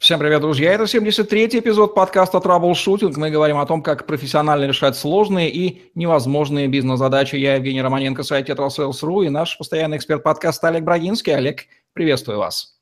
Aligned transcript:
Всем 0.00 0.18
привет, 0.18 0.40
друзья! 0.40 0.72
Это 0.72 0.84
73-й 0.84 1.58
эпизод 1.58 1.94
подкаста 1.94 2.40
«Траблшутинг». 2.40 3.18
Мы 3.18 3.28
говорим 3.28 3.58
о 3.58 3.66
том, 3.66 3.82
как 3.82 4.06
профессионально 4.06 4.64
решать 4.64 4.96
сложные 4.96 5.50
и 5.50 5.90
невозможные 5.94 6.68
бизнес-задачи. 6.68 7.36
Я 7.36 7.56
Евгений 7.56 7.82
Романенко, 7.82 8.22
сайт 8.22 8.48
TetraSales.ru 8.48 9.26
и 9.26 9.28
наш 9.28 9.58
постоянный 9.58 9.98
эксперт 9.98 10.22
подкаста 10.22 10.68
Олег 10.68 10.84
Брагинский. 10.84 11.34
Олег, 11.34 11.66
приветствую 11.92 12.38
вас. 12.38 12.78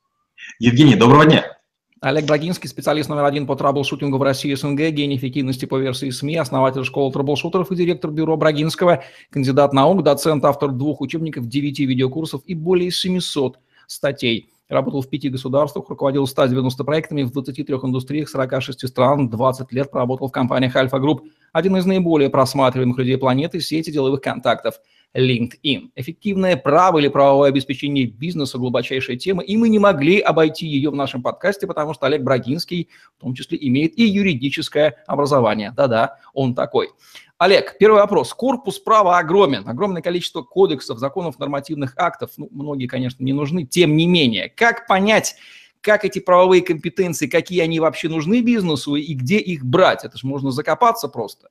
Евгений, 0.60 0.94
доброго 0.94 1.26
дня! 1.26 1.58
Олег 2.00 2.24
Брагинский, 2.24 2.68
специалист 2.68 3.08
номер 3.08 3.24
один 3.24 3.48
по 3.48 3.56
траблшутингу 3.56 4.16
в 4.16 4.22
России 4.22 4.54
СНГ, 4.54 4.90
гений 4.90 5.16
эффективности 5.16 5.64
по 5.64 5.76
версии 5.76 6.10
СМИ, 6.10 6.36
основатель 6.36 6.84
школы 6.84 7.12
траблшутеров 7.12 7.72
и 7.72 7.74
директор 7.74 8.12
бюро 8.12 8.36
Брагинского, 8.36 9.02
кандидат 9.30 9.72
наук, 9.72 10.04
доцент, 10.04 10.44
автор 10.44 10.70
двух 10.70 11.00
учебников, 11.00 11.48
девяти 11.48 11.84
видеокурсов 11.84 12.42
и 12.46 12.54
более 12.54 12.92
700 12.92 13.58
статей– 13.88 14.52
Работал 14.68 15.00
в 15.00 15.08
пяти 15.08 15.30
государствах, 15.30 15.88
руководил 15.88 16.26
190 16.26 16.84
проектами 16.84 17.22
в 17.22 17.32
23 17.32 17.74
индустриях 17.74 18.28
46 18.28 18.86
стран, 18.86 19.30
20 19.30 19.72
лет 19.72 19.90
проработал 19.90 20.28
в 20.28 20.32
компаниях 20.32 20.76
Альфа 20.76 20.98
Групп, 20.98 21.22
один 21.52 21.76
из 21.76 21.86
наиболее 21.86 22.28
просматриваемых 22.28 22.98
людей 22.98 23.16
планеты, 23.16 23.60
сети 23.60 23.90
деловых 23.90 24.20
контактов 24.20 24.78
LinkedIn. 25.16 25.90
Эффективное 25.94 26.56
право 26.56 26.98
или 26.98 27.08
правовое 27.08 27.48
обеспечение 27.48 28.06
бизнеса– 28.06 28.58
глубочайшая 28.58 29.16
тема, 29.16 29.42
и 29.42 29.56
мы 29.56 29.70
не 29.70 29.78
могли 29.78 30.20
обойти 30.20 30.66
ее 30.66 30.90
в 30.90 30.94
нашем 30.94 31.22
подкасте, 31.22 31.66
потому 31.66 31.94
что 31.94 32.06
Олег 32.06 32.22
Брагинский 32.22 32.88
в 33.16 33.22
том 33.22 33.34
числе 33.34 33.58
имеет 33.60 33.98
и 33.98 34.04
юридическое 34.04 35.02
образование. 35.06 35.72
Да-да, 35.74 36.18
он 36.34 36.54
такой. 36.54 36.90
Олег, 37.38 37.76
первый 37.78 38.00
вопрос. 38.00 38.34
Корпус 38.34 38.80
права 38.80 39.18
огромен. 39.18 39.68
Огромное 39.68 40.02
количество 40.02 40.42
кодексов, 40.42 40.98
законов, 40.98 41.38
нормативных 41.38 41.94
актов. 41.96 42.32
Ну, 42.36 42.48
многие, 42.50 42.88
конечно, 42.88 43.22
не 43.22 43.32
нужны. 43.32 43.64
Тем 43.64 43.96
не 43.96 44.08
менее, 44.08 44.48
как 44.48 44.88
понять, 44.88 45.36
как 45.80 46.04
эти 46.04 46.18
правовые 46.18 46.62
компетенции, 46.62 47.28
какие 47.28 47.60
они 47.60 47.78
вообще 47.78 48.08
нужны 48.08 48.40
бизнесу 48.40 48.96
и 48.96 49.14
где 49.14 49.38
их 49.38 49.64
брать? 49.64 50.04
Это 50.04 50.18
же 50.18 50.26
можно 50.26 50.50
закопаться 50.50 51.06
просто. 51.06 51.48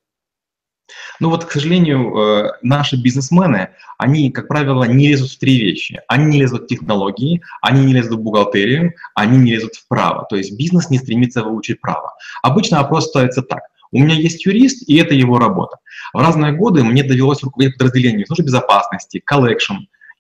Ну 1.21 1.29
вот, 1.29 1.45
к 1.45 1.51
сожалению, 1.51 2.17
э, 2.17 2.51
наши 2.61 3.01
бизнесмены, 3.01 3.69
они, 3.97 4.29
как 4.31 4.49
правило, 4.49 4.83
не 4.83 5.07
лезут 5.07 5.31
в 5.31 5.39
три 5.39 5.57
вещи. 5.57 6.01
Они 6.09 6.25
не 6.25 6.39
лезут 6.39 6.63
в 6.63 6.67
технологии, 6.67 7.41
они 7.61 7.85
не 7.85 7.93
лезут 7.93 8.19
в 8.19 8.21
бухгалтерию, 8.21 8.93
они 9.15 9.37
не 9.37 9.51
лезут 9.53 9.75
в 9.75 9.87
право. 9.87 10.25
То 10.29 10.35
есть 10.35 10.57
бизнес 10.57 10.89
не 10.89 10.97
стремится 10.97 11.43
выучить 11.43 11.79
право. 11.79 12.13
Обычно 12.41 12.81
вопрос 12.81 13.07
ставится 13.07 13.41
так. 13.41 13.63
У 13.91 13.99
меня 13.99 14.15
есть 14.15 14.45
юрист, 14.45 14.87
и 14.87 14.97
это 14.97 15.13
его 15.13 15.39
работа. 15.39 15.77
В 16.13 16.19
разные 16.19 16.53
годы 16.53 16.83
мне 16.83 17.03
довелось 17.03 17.43
руководить 17.43 17.77
подразделением 17.77 18.25
службы 18.25 18.45
безопасности, 18.45 19.21
collection 19.23 19.75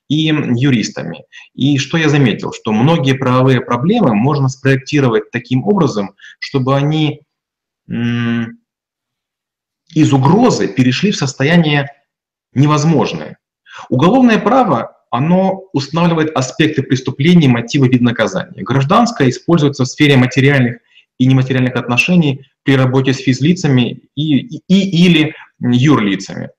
и 0.07 0.27
юристами. 0.55 1.25
И 1.53 1.77
что 1.77 1.97
я 1.97 2.09
заметил, 2.09 2.53
что 2.53 2.71
многие 2.71 3.13
правовые 3.13 3.61
проблемы 3.61 4.15
можно 4.15 4.47
спроектировать 4.47 5.31
таким 5.31 5.65
образом, 5.65 6.15
чтобы 6.39 6.75
они 6.75 7.21
из 9.93 10.13
угрозы 10.13 10.67
перешли 10.67 11.11
в 11.11 11.17
состояние 11.17 11.89
невозможное. 12.53 13.37
Уголовное 13.89 14.39
право 14.39 14.97
оно 15.09 15.63
устанавливает 15.73 16.35
аспекты 16.35 16.83
преступлений, 16.83 17.47
мотивы, 17.47 17.87
вид 17.87 18.01
наказания. 18.01 18.61
Гражданское 18.61 19.29
используется 19.29 19.85
в 19.85 19.87
сфере 19.87 20.17
материальных 20.17 20.79
и 21.17 21.25
нематериальных 21.25 21.75
отношений 21.75 22.45
при 22.67 22.75
работе 22.75 23.13
с 23.13 23.19
физлицами 23.19 24.01
и, 24.15 24.57
и, 24.67 25.05
или 25.05 25.33
юрлицами. 25.61 26.49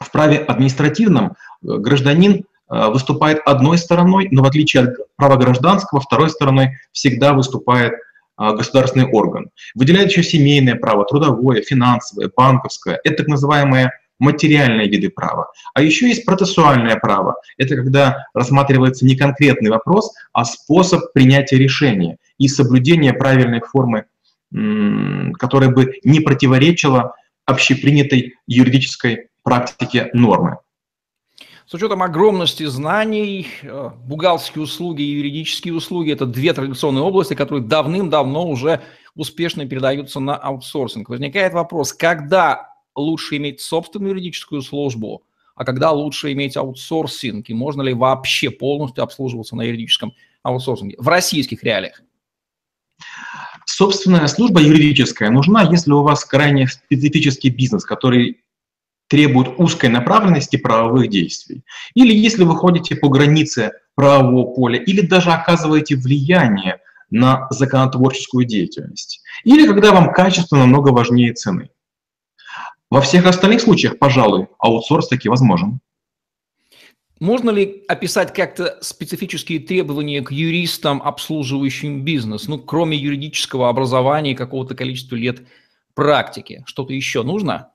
В 0.00 0.10
праве 0.10 0.38
административном 0.38 1.32
э, 1.32 1.32
гражданин 1.60 2.44
э, 2.70 2.88
выступает 2.88 3.42
одной 3.44 3.76
стороной, 3.76 4.28
но 4.30 4.42
в 4.42 4.46
отличие 4.46 4.84
от 4.84 4.96
права 5.16 5.36
гражданского, 5.36 6.00
второй 6.00 6.30
стороной 6.30 6.78
всегда 6.92 7.34
выступает 7.34 7.92
э, 7.92 7.98
государственный 8.38 9.04
орган. 9.04 9.50
Выделяет 9.74 10.10
еще 10.10 10.22
семейное 10.22 10.76
право, 10.76 11.04
трудовое, 11.04 11.60
финансовое, 11.60 12.30
банковское. 12.34 12.98
Это 13.04 13.16
так 13.18 13.28
называемые 13.28 13.90
материальные 14.18 14.88
виды 14.88 15.10
права. 15.10 15.50
А 15.74 15.82
еще 15.82 16.08
есть 16.08 16.24
процессуальное 16.24 16.96
право. 16.96 17.36
Это 17.58 17.76
когда 17.76 18.24
рассматривается 18.32 19.04
не 19.04 19.14
конкретный 19.14 19.68
вопрос, 19.68 20.14
а 20.32 20.46
способ 20.46 21.12
принятия 21.12 21.58
решения 21.58 22.16
и 22.38 22.48
соблюдения 22.48 23.12
правильной 23.12 23.60
формы, 23.60 24.06
которая 24.52 25.70
бы 25.70 25.98
не 26.04 26.20
противоречила 26.20 27.14
общепринятой 27.44 28.34
юридической 28.46 29.28
практике 29.42 30.10
нормы. 30.12 30.58
С 31.66 31.74
учетом 31.74 32.02
огромности 32.02 32.64
знаний, 32.64 33.48
э, 33.62 33.90
бухгалтерские 34.04 34.62
услуги 34.62 35.02
и 35.02 35.16
юридические 35.16 35.74
услуги– 35.74 36.12
это 36.12 36.24
две 36.24 36.52
традиционные 36.52 37.02
области, 37.02 37.34
которые 37.34 37.64
давным-давно 37.64 38.48
уже 38.48 38.82
успешно 39.16 39.66
передаются 39.66 40.20
на 40.20 40.36
аутсорсинг. 40.36 41.08
Возникает 41.08 41.54
вопрос, 41.54 41.92
когда 41.92 42.72
лучше 42.94 43.38
иметь 43.38 43.60
собственную 43.60 44.12
юридическую 44.12 44.62
службу, 44.62 45.24
а 45.56 45.64
когда 45.64 45.90
лучше 45.90 46.32
иметь 46.32 46.56
аутсорсинг, 46.56 47.50
и 47.50 47.54
можно 47.54 47.82
ли 47.82 47.94
вообще 47.94 48.50
полностью 48.50 49.02
обслуживаться 49.02 49.56
на 49.56 49.62
юридическом 49.62 50.12
аутсорсинге 50.44 50.96
в 50.98 51.08
российских 51.08 51.64
реалиях? 51.64 52.00
Собственная 53.66 54.26
служба 54.28 54.60
юридическая 54.62 55.28
нужна, 55.28 55.62
если 55.62 55.90
у 55.90 56.02
вас 56.02 56.24
крайне 56.24 56.68
специфический 56.68 57.50
бизнес, 57.50 57.84
который 57.84 58.40
требует 59.08 59.58
узкой 59.58 59.90
направленности 59.90 60.56
правовых 60.56 61.10
действий. 61.10 61.62
Или 61.94 62.14
если 62.14 62.44
вы 62.44 62.56
ходите 62.56 62.94
по 62.96 63.08
границе 63.08 63.72
правового 63.94 64.54
поля, 64.54 64.78
или 64.78 65.00
даже 65.00 65.30
оказываете 65.30 65.96
влияние 65.96 66.78
на 67.10 67.48
законотворческую 67.50 68.46
деятельность. 68.46 69.20
Или 69.44 69.66
когда 69.66 69.92
вам 69.92 70.12
качество 70.12 70.56
намного 70.56 70.90
важнее 70.90 71.34
цены. 71.34 71.70
Во 72.88 73.00
всех 73.00 73.26
остальных 73.26 73.60
случаях, 73.60 73.98
пожалуй, 73.98 74.46
аутсорс 74.58 75.08
таки 75.08 75.28
возможен. 75.28 75.80
Можно 77.18 77.50
ли 77.50 77.84
описать 77.88 78.34
как-то 78.34 78.76
специфические 78.82 79.58
требования 79.58 80.20
к 80.20 80.32
юристам, 80.32 81.00
обслуживающим 81.02 82.02
бизнес? 82.02 82.46
Ну, 82.46 82.58
кроме 82.58 82.98
юридического 82.98 83.70
образования 83.70 84.32
и 84.32 84.36
какого-то 84.36 84.74
количества 84.74 85.16
лет 85.16 85.40
практики. 85.94 86.62
Что-то 86.66 86.92
еще 86.92 87.22
нужно? 87.22 87.70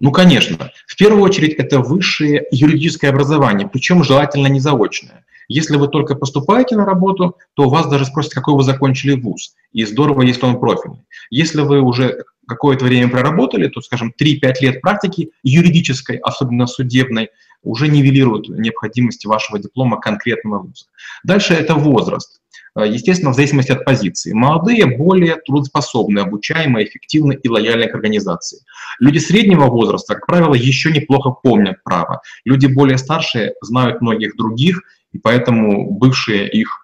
Ну, 0.00 0.12
конечно. 0.12 0.70
В 0.86 0.96
первую 0.96 1.22
очередь 1.22 1.54
это 1.54 1.80
высшее 1.80 2.46
юридическое 2.50 3.10
образование, 3.10 3.68
причем 3.68 4.04
желательно 4.04 4.48
не 4.48 4.60
заочное. 4.60 5.24
Если 5.48 5.76
вы 5.76 5.88
только 5.88 6.14
поступаете 6.14 6.76
на 6.76 6.84
работу, 6.84 7.36
то 7.54 7.68
вас 7.68 7.86
даже 7.88 8.04
спросят, 8.04 8.32
какой 8.32 8.54
вы 8.54 8.62
закончили 8.62 9.14
вуз. 9.14 9.54
И 9.72 9.84
здорово, 9.84 10.22
если 10.22 10.44
он 10.44 10.58
профильный. 10.58 11.04
Если 11.30 11.62
вы 11.62 11.80
уже 11.80 12.24
какое-то 12.46 12.84
время 12.84 13.08
проработали, 13.08 13.68
то, 13.68 13.80
скажем, 13.80 14.12
3-5 14.20 14.52
лет 14.60 14.80
практики 14.80 15.30
юридической, 15.42 16.16
особенно 16.16 16.66
судебной, 16.66 17.30
уже 17.62 17.88
нивелируют 17.88 18.48
необходимость 18.48 19.24
вашего 19.24 19.58
диплома 19.58 19.98
конкретного 20.00 20.60
вуза. 20.60 20.86
Дальше 21.24 21.54
это 21.54 21.74
возраст. 21.74 22.40
Э, 22.76 22.86
естественно, 22.86 23.32
в 23.32 23.34
зависимости 23.34 23.72
от 23.72 23.84
позиции. 23.84 24.32
Молодые 24.32 24.86
более 24.86 25.36
трудоспособные, 25.36 26.24
обучаемые, 26.24 26.86
эффективны 26.86 27.38
и 27.42 27.48
лояльны 27.48 27.88
к 27.88 27.94
организации. 27.94 28.60
Люди 28.98 29.18
среднего 29.18 29.66
возраста, 29.66 30.14
как 30.14 30.26
правило, 30.26 30.54
еще 30.54 30.92
неплохо 30.92 31.30
помнят 31.30 31.82
право. 31.84 32.20
Люди 32.44 32.66
более 32.66 32.98
старшие 32.98 33.54
знают 33.62 34.00
многих 34.00 34.36
других, 34.36 34.82
и 35.12 35.18
поэтому 35.18 35.90
бывшие 35.92 36.50
их 36.50 36.83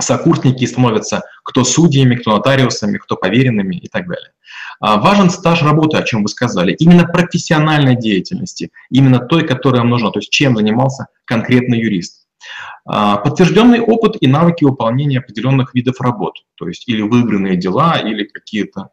сокурсники 0.00 0.64
становятся 0.64 1.22
кто 1.42 1.64
судьями, 1.64 2.16
кто 2.16 2.32
нотариусами, 2.32 2.98
кто 2.98 3.16
поверенными 3.16 3.76
и 3.76 3.88
так 3.88 4.06
далее. 4.06 4.32
А, 4.80 4.98
важен 4.98 5.30
стаж 5.30 5.62
работы, 5.62 5.96
о 5.96 6.02
чем 6.02 6.22
вы 6.22 6.28
сказали, 6.28 6.72
именно 6.72 7.04
профессиональной 7.04 7.96
деятельности, 7.96 8.70
именно 8.90 9.18
той, 9.18 9.46
которая 9.46 9.80
вам 9.80 9.90
нужна, 9.90 10.10
то 10.10 10.18
есть 10.18 10.30
чем 10.30 10.56
занимался 10.56 11.06
конкретный 11.24 11.80
юрист. 11.80 12.17
А, 12.84 13.18
подтвержденный 13.18 13.80
опыт 13.80 14.16
и 14.20 14.26
навыки 14.26 14.64
выполнения 14.64 15.18
определенных 15.18 15.74
видов 15.74 16.00
работ, 16.00 16.34
то 16.54 16.68
есть 16.68 16.88
или 16.88 17.02
выигранные 17.02 17.56
дела, 17.56 17.98
или 17.98 18.24
какие-то 18.24 18.90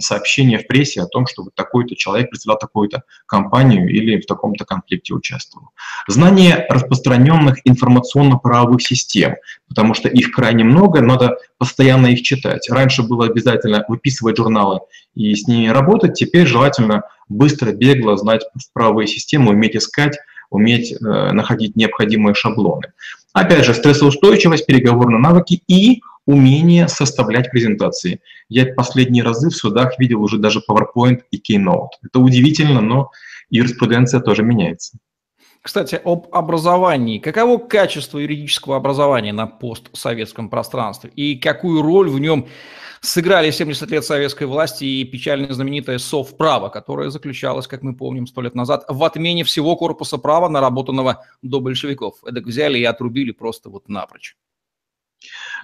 сообщения 0.00 0.58
в 0.58 0.66
прессе 0.66 1.02
о 1.02 1.06
том, 1.06 1.26
что 1.26 1.44
вот 1.44 1.54
такой-то 1.54 1.94
человек 1.94 2.30
представлял 2.30 2.58
такую-то 2.58 3.04
компанию 3.26 3.88
или 3.88 4.20
в 4.20 4.26
таком-то 4.26 4.64
конфликте 4.64 5.14
участвовал. 5.14 5.68
Знание 6.08 6.66
распространенных 6.68 7.58
информационно-правовых 7.64 8.82
систем, 8.82 9.36
потому 9.68 9.94
что 9.94 10.08
их 10.08 10.32
крайне 10.32 10.64
много, 10.64 11.00
надо 11.00 11.36
постоянно 11.58 12.08
их 12.08 12.22
читать. 12.22 12.68
Раньше 12.68 13.02
было 13.02 13.26
обязательно 13.26 13.84
выписывать 13.86 14.38
журналы 14.38 14.80
и 15.14 15.34
с 15.34 15.46
ними 15.46 15.68
работать, 15.68 16.14
теперь 16.14 16.46
желательно 16.46 17.02
быстро, 17.28 17.72
бегло 17.72 18.16
знать 18.16 18.42
правовые 18.72 19.06
системы, 19.06 19.52
уметь 19.52 19.76
искать, 19.76 20.16
уметь 20.50 20.92
э, 20.92 20.96
находить 21.32 21.76
необходимые 21.76 22.34
шаблоны. 22.34 22.92
Опять 23.32 23.64
же, 23.64 23.74
стрессоустойчивость, 23.74 24.66
переговорные 24.66 25.18
навыки 25.18 25.62
и 25.68 26.00
умение 26.26 26.88
составлять 26.88 27.50
презентации. 27.50 28.20
Я 28.48 28.66
последние 28.66 29.22
разы 29.22 29.50
в 29.50 29.56
судах 29.56 29.98
видел 29.98 30.22
уже 30.22 30.38
даже 30.38 30.60
PowerPoint 30.68 31.22
и 31.30 31.38
Keynote. 31.38 31.90
Это 32.02 32.18
удивительно, 32.18 32.80
но 32.80 33.10
юриспруденция 33.50 34.20
тоже 34.20 34.42
меняется. 34.42 34.98
Кстати, 35.66 36.00
об 36.04 36.28
образовании. 36.30 37.18
Каково 37.18 37.58
качество 37.58 38.18
юридического 38.20 38.76
образования 38.76 39.32
на 39.32 39.48
постсоветском 39.48 40.48
пространстве 40.48 41.10
и 41.16 41.34
какую 41.34 41.82
роль 41.82 42.08
в 42.08 42.20
нем 42.20 42.46
сыграли 43.00 43.50
70 43.50 43.90
лет 43.90 44.04
советской 44.04 44.44
власти 44.44 44.84
и 44.84 45.02
печально 45.02 45.52
знаменитое 45.52 45.98
совправо, 45.98 46.68
которое 46.68 47.10
заключалось, 47.10 47.66
как 47.66 47.82
мы 47.82 47.96
помним, 47.96 48.28
сто 48.28 48.42
лет 48.42 48.54
назад 48.54 48.84
в 48.86 49.02
отмене 49.02 49.42
всего 49.42 49.74
корпуса 49.74 50.18
права, 50.18 50.48
наработанного 50.48 51.24
до 51.42 51.58
большевиков. 51.58 52.14
Эдак 52.24 52.44
взяли 52.44 52.78
и 52.78 52.84
отрубили 52.84 53.32
просто 53.32 53.68
вот 53.68 53.88
напрочь. 53.88 54.36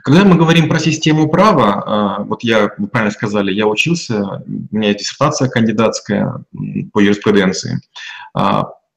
Когда 0.02 0.25
мы 0.25 0.34
говорим 0.34 0.69
про 0.69 0.81
систему 0.81 1.28
права, 1.28 1.84
а, 1.87 2.22
вот 2.25 2.43
я, 2.43 2.72
вы 2.76 2.88
правильно 2.88 3.12
сказали, 3.12 3.52
я 3.52 3.69
учился, 3.69 4.43
у 4.48 4.76
меня 4.76 4.94
диссертация 4.94 5.48
кандидатская 5.48 6.43
по 6.93 6.98
юриспруденции. 6.98 7.81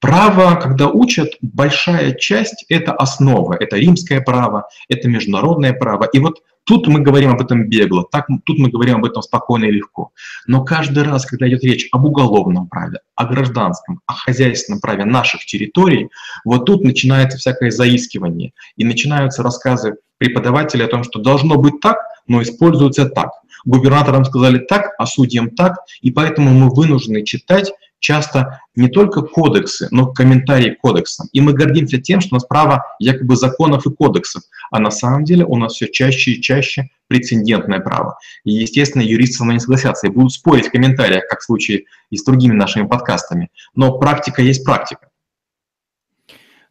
Право, 0.05 0.53
когда 0.53 0.87
учат, 0.87 1.29
большая 1.41 2.13
часть– 2.13 2.63
это 2.69 2.93
основа, 2.93 3.57
это 3.59 3.75
римское 3.75 4.21
право, 4.21 4.67
это 4.87 5.07
международное 5.07 5.73
право. 5.73 6.03
И 6.03 6.19
вот 6.19 6.43
тут 6.63 6.85
мы 6.85 6.99
говорим 6.99 7.31
об 7.31 7.41
этом 7.41 7.67
бегло, 7.67 8.05
так, 8.11 8.27
тут 8.45 8.59
мы 8.59 8.69
говорим 8.69 8.97
об 8.97 9.05
этом 9.05 9.23
спокойно 9.23 9.65
и 9.65 9.71
легко. 9.71 10.11
Но 10.45 10.63
каждый 10.63 11.01
раз, 11.05 11.25
когда 11.25 11.49
идет 11.49 11.63
речь 11.63 11.87
об 11.91 12.05
уголовном 12.05 12.67
праве, 12.67 12.99
о 13.15 13.25
гражданском, 13.25 14.01
о 14.05 14.13
хозяйственном 14.13 14.79
праве 14.79 15.05
наших 15.05 15.43
территорий, 15.43 16.09
вот 16.43 16.65
тут 16.65 16.83
начинается 16.83 17.39
всякое 17.39 17.71
заискивание. 17.71 18.51
И 18.75 18.85
начинаются 18.85 19.41
рассказы 19.41 19.95
преподавателей 20.19 20.85
о 20.85 20.89
том, 20.89 21.03
что 21.03 21.17
должно 21.17 21.55
быть 21.55 21.79
так, 21.81 21.97
но 22.27 22.43
используется 22.43 23.09
так. 23.09 23.31
Губернаторам 23.65 24.23
сказали 24.23 24.59
так, 24.59 24.91
а 24.99 25.07
судьям 25.07 25.49
так, 25.49 25.79
и 26.01 26.11
поэтому 26.11 26.51
мы 26.51 26.69
вынуждены 26.69 27.23
читать 27.23 27.73
часто 28.05 28.61
не 28.75 28.87
только 28.87 29.23
кодексы, 29.23 29.87
но 29.89 30.13
комментарии 30.13 30.75
к 30.75 30.81
кодексам. 30.81 31.27
И 31.33 31.41
мы 31.41 31.53
гордимся 31.53 31.99
тем, 31.99 32.21
что 32.21 32.35
у 32.35 32.35
нас 32.35 32.45
право 32.45 32.85
якобы 32.99 33.35
законов 33.35 33.87
и 33.87 33.89
кодексов, 33.89 34.43
а 34.69 34.79
на 34.79 34.91
самом 34.91 35.23
деле 35.23 35.43
у 35.43 35.57
нас 35.57 35.73
все 35.73 35.87
чаще 35.87 36.33
и 36.33 36.41
чаще 36.41 36.91
прецедентное 37.07 37.79
право. 37.79 38.19
И, 38.43 38.51
естественно, 38.51 39.01
юристы 39.01 39.37
со 39.37 39.43
мной 39.43 39.55
не 39.55 39.59
согласятся 39.59 40.05
и 40.05 40.11
будут 40.11 40.33
спорить 40.33 40.67
в 40.67 40.71
комментариях, 40.71 41.27
как 41.27 41.39
в 41.39 41.45
случае 41.45 41.85
и 42.11 42.17
с 42.17 42.23
другими 42.23 42.53
нашими 42.53 42.85
подкастами. 42.85 43.49
Но 43.73 43.97
практика 43.97 44.43
есть 44.43 44.63
практика. 44.63 45.09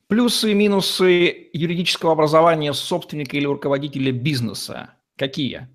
Плюсы 0.06 0.52
и 0.52 0.54
минусы 0.54 1.48
юридического 1.52 2.12
образования 2.12 2.72
собственника 2.74 3.36
или 3.36 3.46
руководителя 3.46 4.12
бизнеса 4.12 4.90
какие? 5.16 5.66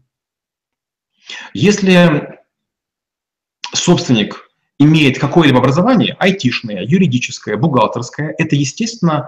Если 1.53 2.39
собственник 3.73 4.48
имеет 4.79 5.19
какое-либо 5.19 5.59
образование, 5.59 6.15
айтишное, 6.19 6.83
юридическое, 6.83 7.57
бухгалтерское, 7.57 8.33
это, 8.37 8.55
естественно, 8.55 9.27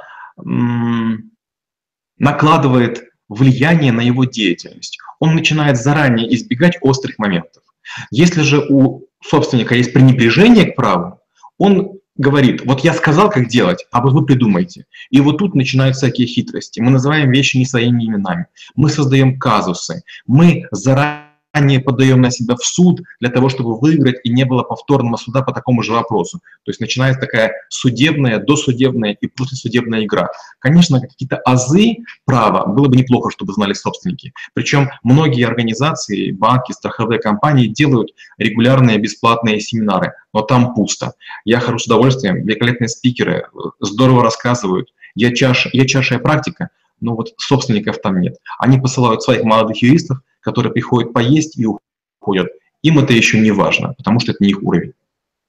накладывает 2.18 3.04
влияние 3.28 3.92
на 3.92 4.02
его 4.02 4.26
деятельность. 4.26 4.98
Он 5.20 5.36
начинает 5.36 5.78
заранее 5.78 6.34
избегать 6.36 6.78
острых 6.82 7.20
моментов. 7.20 7.64
Если 8.10 8.42
же 8.42 8.66
у 8.70 9.08
собственника 9.24 9.76
есть 9.76 9.94
пренебрежение 9.94 10.66
к 10.72 10.76
праву, 10.76 11.20
он 11.58 12.00
говорит, 12.16 12.66
вот 12.66 12.82
я 12.82 12.94
сказал, 12.94 13.30
как 13.30 13.48
делать, 13.48 13.86
а 13.92 14.02
вот 14.02 14.14
вы 14.14 14.26
придумайте. 14.26 14.86
И 15.10 15.20
вот 15.22 15.38
тут 15.38 15.56
начинаются 15.56 16.06
всякие 16.06 16.28
хитрости. 16.28 16.80
Мы 16.80 16.92
называем 16.92 17.32
вещи 17.32 17.58
не 17.58 17.66
своими 17.66 18.06
именами. 18.06 18.46
Мы 18.76 18.90
создаем 18.90 19.40
казусы. 19.40 20.04
Мы 20.28 20.66
заранее 20.72 21.31
не 21.60 21.80
подаем 21.80 22.22
на 22.22 22.32
себя 22.32 22.56
в 22.56 22.64
суд 22.64 23.02
для 23.20 23.30
того, 23.30 23.50
чтобы 23.50 23.78
выиграть, 23.78 24.20
и 24.24 24.30
не 24.30 24.46
было 24.46 24.64
повторного 24.64 25.18
суда 25.18 25.42
по 25.42 25.52
такому 25.52 25.84
же 25.84 25.92
вопросу. 25.92 26.40
То 26.64 26.70
есть 26.70 26.80
начинается 26.80 27.20
такая 27.20 27.54
судебная, 27.70 28.40
досудебная 28.40 29.18
и 29.20 29.28
послесудебная 29.28 30.06
игра. 30.06 30.30
Конечно, 30.60 31.02
какие-то 31.02 31.38
азы 31.38 31.98
права 32.26 32.66
было 32.68 32.88
бы 32.88 32.96
неплохо, 32.96 33.32
чтобы 33.32 33.54
знали 33.54 33.74
собственники. 33.74 34.34
Причем 34.54 34.90
многие 35.04 35.46
организации, 35.46 36.32
банки, 36.32 36.72
страховые 36.72 37.20
компании 37.20 37.68
делают 37.68 38.12
регулярные 38.38 38.98
бесплатные 38.98 39.60
семинары, 39.60 40.14
но 40.34 40.42
там 40.42 40.74
пусто. 40.74 41.14
Я 41.44 41.60
хожу 41.60 41.80
с 41.80 41.86
удовольствием, 41.86 42.46
великолепные 42.46 42.88
спикеры 42.88 43.48
э, 43.54 43.58
здорово 43.80 44.24
рассказывают. 44.24 44.94
Я, 45.16 45.34
чаш, 45.34 45.68
я 45.74 45.86
чашая 45.86 46.20
практика, 46.20 46.70
но 47.02 47.16
вот 47.16 47.34
собственников 47.38 48.00
там 48.02 48.22
нет. 48.22 48.38
Они 48.60 48.80
посылают 48.80 49.24
своих 49.24 49.44
молодых 49.44 49.82
юристов, 49.82 50.20
которые 50.42 50.74
приходят 50.74 51.14
поесть 51.14 51.58
и 51.58 51.66
уходят. 51.66 52.50
Им 52.84 53.00
это 53.00 53.14
еще 53.14 53.40
не 53.40 53.52
важно, 53.52 53.94
потому 53.94 54.20
что 54.20 54.32
это 54.32 54.44
не 54.44 54.52
их 54.52 54.62
уровень. 54.64 54.94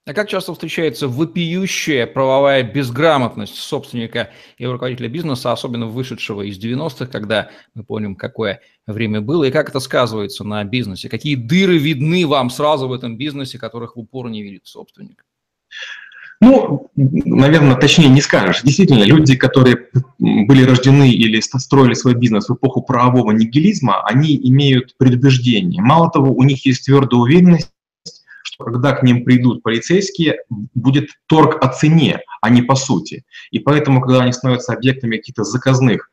А 0.04 0.14
как 0.14 0.28
часто 0.28 0.52
встречается 0.52 1.06
вопиющая 1.06 2.08
правовая 2.08 2.64
безграмотность 2.64 3.54
собственника 3.54 4.32
и 4.58 4.66
руководителя 4.66 5.08
бизнеса, 5.08 5.52
особенно 5.52 5.86
вышедшего 5.86 6.42
из 6.42 6.58
90-х, 6.58 7.06
когда 7.06 7.50
мы 7.74 7.84
помним, 7.84 8.16
какое 8.16 8.60
время 8.86 9.20
было, 9.20 9.44
и 9.44 9.52
как 9.52 9.68
это 9.68 9.78
сказывается 9.78 10.42
на 10.42 10.64
бизнесе? 10.64 11.08
Какие 11.08 11.36
дыры 11.36 11.78
видны 11.78 12.26
вам 12.26 12.50
сразу 12.50 12.88
в 12.88 12.92
этом 12.92 13.16
бизнесе, 13.16 13.58
которых 13.58 13.94
в 13.94 14.00
упор 14.00 14.28
не 14.28 14.42
видит 14.42 14.66
собственник? 14.66 15.24
Ну, 16.44 16.90
наверное, 16.96 17.76
точнее 17.76 18.08
не 18.08 18.20
скажешь. 18.20 18.62
Действительно, 18.64 19.04
люди, 19.04 19.36
которые 19.36 19.86
были 20.18 20.64
рождены 20.64 21.08
или 21.08 21.38
строили 21.38 21.94
свой 21.94 22.16
бизнес 22.16 22.48
в 22.48 22.54
эпоху 22.54 22.82
правового 22.82 23.30
нигилизма, 23.30 24.02
они 24.04 24.36
имеют 24.48 24.96
предубеждение. 24.98 25.80
Мало 25.80 26.10
того, 26.10 26.32
у 26.34 26.42
них 26.42 26.66
есть 26.66 26.84
твердая 26.84 27.20
уверенность, 27.20 27.70
что 28.42 28.64
когда 28.64 28.90
к 28.90 29.04
ним 29.04 29.22
придут 29.24 29.62
полицейские, 29.62 30.38
будет 30.74 31.10
торг 31.28 31.62
о 31.62 31.68
цене, 31.68 32.18
а 32.40 32.50
не 32.50 32.62
по 32.62 32.74
сути. 32.74 33.24
И 33.52 33.60
поэтому, 33.60 34.00
когда 34.00 34.22
они 34.22 34.32
становятся 34.32 34.72
объектами 34.72 35.18
каких-то 35.18 35.44
заказных 35.44 36.10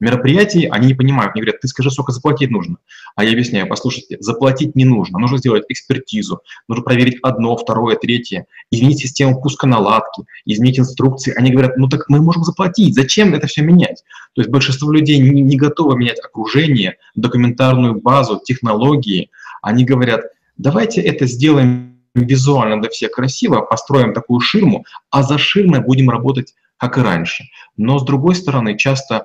мероприятий, 0.00 0.66
они 0.66 0.88
не 0.88 0.94
понимают, 0.94 1.32
они 1.34 1.42
говорят, 1.42 1.60
ты 1.60 1.68
скажи, 1.68 1.90
сколько 1.90 2.12
заплатить 2.12 2.50
нужно. 2.50 2.76
А 3.16 3.24
я 3.24 3.32
объясняю, 3.32 3.68
послушайте, 3.68 4.16
заплатить 4.20 4.74
не 4.74 4.84
нужно, 4.84 5.18
нужно 5.18 5.38
сделать 5.38 5.64
экспертизу, 5.68 6.40
нужно 6.68 6.84
проверить 6.84 7.18
одно, 7.22 7.56
второе, 7.56 7.96
третье, 7.96 8.46
изменить 8.70 8.98
систему 8.98 9.40
пуска 9.40 9.66
наладки, 9.66 10.24
изменить 10.44 10.80
инструкции. 10.80 11.32
Они 11.36 11.50
говорят, 11.50 11.76
ну 11.76 11.88
так 11.88 12.08
мы 12.08 12.20
можем 12.20 12.44
заплатить, 12.44 12.94
зачем 12.94 13.34
это 13.34 13.46
все 13.46 13.62
менять? 13.62 14.02
То 14.34 14.40
есть 14.40 14.50
большинство 14.50 14.92
людей 14.92 15.18
не, 15.18 15.40
не 15.40 15.56
готовы 15.56 15.96
менять 15.96 16.18
окружение, 16.24 16.96
документарную 17.14 18.00
базу, 18.00 18.40
технологии. 18.44 19.30
Они 19.62 19.84
говорят, 19.84 20.22
давайте 20.56 21.00
это 21.00 21.26
сделаем 21.26 21.94
визуально 22.14 22.80
для 22.80 22.90
всех 22.90 23.12
красиво, 23.12 23.60
построим 23.60 24.12
такую 24.12 24.40
ширму, 24.40 24.84
а 25.10 25.22
за 25.22 25.38
ширмой 25.38 25.80
будем 25.80 26.10
работать 26.10 26.54
как 26.76 26.98
и 26.98 27.00
раньше. 27.00 27.44
Но 27.76 27.98
с 27.98 28.04
другой 28.04 28.34
стороны, 28.34 28.76
часто 28.76 29.24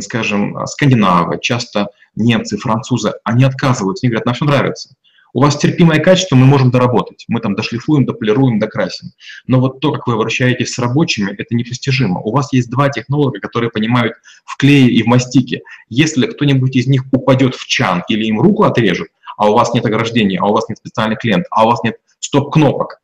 скажем, 0.00 0.56
скандинавы, 0.66 1.38
часто 1.40 1.88
немцы, 2.14 2.56
французы, 2.56 3.14
они 3.24 3.44
отказываются, 3.44 4.06
они 4.06 4.10
говорят, 4.10 4.26
нам 4.26 4.34
все 4.34 4.44
нравится. 4.44 4.94
У 5.36 5.42
вас 5.42 5.58
терпимое 5.58 5.98
качество, 5.98 6.34
мы 6.34 6.46
можем 6.46 6.70
доработать. 6.70 7.26
Мы 7.28 7.40
там 7.40 7.54
дошлифуем, 7.54 8.06
дополируем, 8.06 8.58
докрасим. 8.58 9.10
Но 9.46 9.60
вот 9.60 9.80
то, 9.80 9.92
как 9.92 10.06
вы 10.06 10.14
обращаетесь 10.14 10.72
с 10.72 10.78
рабочими, 10.78 11.30
это 11.30 11.54
непостижимо. 11.54 12.20
У 12.20 12.32
вас 12.32 12.54
есть 12.54 12.70
два 12.70 12.88
технолога, 12.88 13.38
которые 13.38 13.68
понимают 13.68 14.14
в 14.46 14.56
клее 14.56 14.88
и 14.88 15.02
в 15.02 15.06
мастике. 15.06 15.60
Если 15.90 16.26
кто-нибудь 16.26 16.74
из 16.74 16.86
них 16.86 17.04
упадет 17.12 17.54
в 17.54 17.66
чан 17.66 18.02
или 18.08 18.24
им 18.24 18.40
руку 18.40 18.62
отрежут, 18.62 19.08
а 19.36 19.50
у 19.50 19.52
вас 19.52 19.74
нет 19.74 19.84
ограждения, 19.84 20.38
а 20.40 20.46
у 20.46 20.54
вас 20.54 20.70
нет 20.70 20.78
специальных 20.78 21.22
лент, 21.22 21.44
а 21.50 21.66
у 21.66 21.68
вас 21.68 21.82
нет 21.82 21.98
стоп-кнопок, 22.18 23.02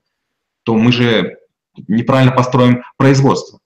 то 0.63 0.75
мы 0.75 0.91
же 0.91 1.37
неправильно 1.87 2.33
построим 2.33 2.83
производство. 2.97 3.59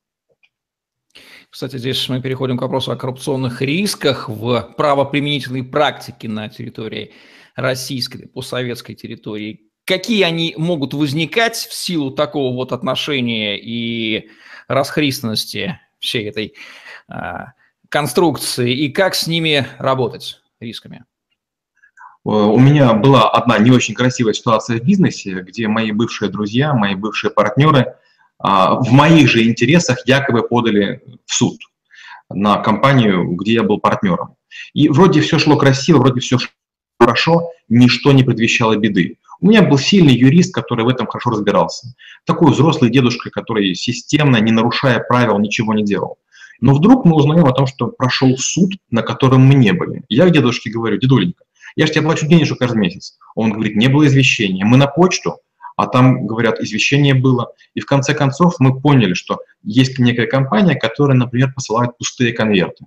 Кстати, 1.57 1.79
здесь 1.79 2.07
мы 2.11 2.21
переходим 2.21 2.59
к 2.59 2.61
вопросу 2.61 2.93
о 2.93 2.97
коррупционных 2.97 3.63
рисках 3.63 4.29
в 4.29 4.75
правоприменительной 4.77 5.63
практике 5.65 6.29
на 6.29 6.51
территории 6.51 7.15
российской, 7.55 8.29
постсоветской 8.29 8.95
территории. 8.95 9.63
Какие 9.87 10.25
они 10.25 10.53
могут 10.59 10.93
возникать 10.93 11.57
в 11.57 11.73
силу 11.73 12.11
такого 12.11 12.53
вот 12.53 12.73
отношения 12.73 13.59
и 13.59 14.29
расхристанности 14.69 15.81
всей 15.99 16.29
этой 16.29 16.53
а, 17.09 17.55
конструкции, 17.89 18.75
и 18.75 18.91
как 18.91 19.15
с 19.15 19.27
ними 19.27 19.67
работать, 19.79 20.43
рисками? 20.61 21.07
Э, 22.27 22.29
у 22.29 22.59
меня 22.59 22.93
была 22.93 23.31
одна 23.31 23.57
не 23.57 23.71
очень 23.71 23.95
красивая 23.95 24.35
ситуация 24.35 24.79
в 24.79 24.85
бизнесе, 24.85 25.41
где 25.41 25.69
мои 25.69 25.91
бывшие 25.91 26.31
друзья, 26.31 26.75
мои 26.75 26.95
бывшие 26.95 27.31
партнеры– 27.31 27.95
в 28.39 28.89
моих 28.91 29.29
же 29.29 29.45
интересах 29.45 30.07
якобы 30.07 30.47
подали 30.47 31.03
в 31.25 31.35
суд 31.35 31.59
на 32.29 32.59
компанию, 32.59 33.35
где 33.37 33.55
я 33.55 33.63
был 33.63 33.79
партнером. 33.79 34.37
И 34.75 34.89
вроде 34.89 35.21
все 35.21 35.39
шло 35.39 35.57
красиво, 35.57 35.99
вроде 35.99 36.21
все 36.21 36.39
шло 36.39 36.51
хорошо, 36.99 37.51
ничто 37.69 38.13
не 38.13 38.25
предвещало 38.25 38.77
беды. 38.77 39.19
У 39.41 39.49
меня 39.49 39.63
был 39.63 39.79
сильный 39.79 40.15
юрист, 40.15 40.55
который 40.55 40.85
в 40.85 40.89
этом 40.89 41.07
хорошо 41.07 41.31
разбирался. 41.31 41.95
Такой 42.25 42.53
взрослый 42.53 42.91
дедушка, 42.91 43.31
который 43.31 43.75
системно, 43.75 44.39
не 44.39 44.51
нарушая 44.51 44.99
правил, 45.01 45.39
ничего 45.39 45.75
не 45.75 45.85
делал. 45.85 46.19
Но 46.61 46.75
вдруг 46.75 47.05
мы 47.05 47.17
узнаем 47.17 47.45
о 47.45 47.53
том, 47.53 47.67
что 47.67 47.89
прошел 47.89 48.37
суд, 48.39 48.73
на 48.91 49.03
котором 49.03 49.43
мы 49.43 49.55
не 49.55 49.73
были. 49.73 50.05
Я 50.09 50.27
к 50.27 50.33
дедушке 50.33 50.71
говорю, 50.71 50.97
дедуленька, 50.97 51.45
я 51.77 51.87
же 51.87 51.93
тебе 51.93 52.05
плачу 52.05 52.27
денежку 52.27 52.57
каждый 52.57 52.79
месяц. 52.79 53.19
Он 53.35 53.53
говорит, 53.53 53.77
не 53.77 53.89
было 53.89 54.07
извещения. 54.07 54.65
Мы 54.65 54.79
на 54.79 54.87
почту, 54.87 55.37
а 55.77 55.87
там, 55.87 56.27
говорят, 56.27 56.61
извещение 56.61 57.15
было. 57.15 57.53
И 57.75 57.81
в 57.81 57.87
конце 57.87 58.15
концов 58.15 58.57
мы 58.59 58.81
поняли, 58.81 59.15
что 59.15 59.41
есть 59.63 59.99
некая 59.99 60.27
компания, 60.27 60.75
которая, 60.75 61.17
например, 61.17 61.53
посылает 61.55 61.97
пустые 61.99 62.33
конверты. 62.33 62.87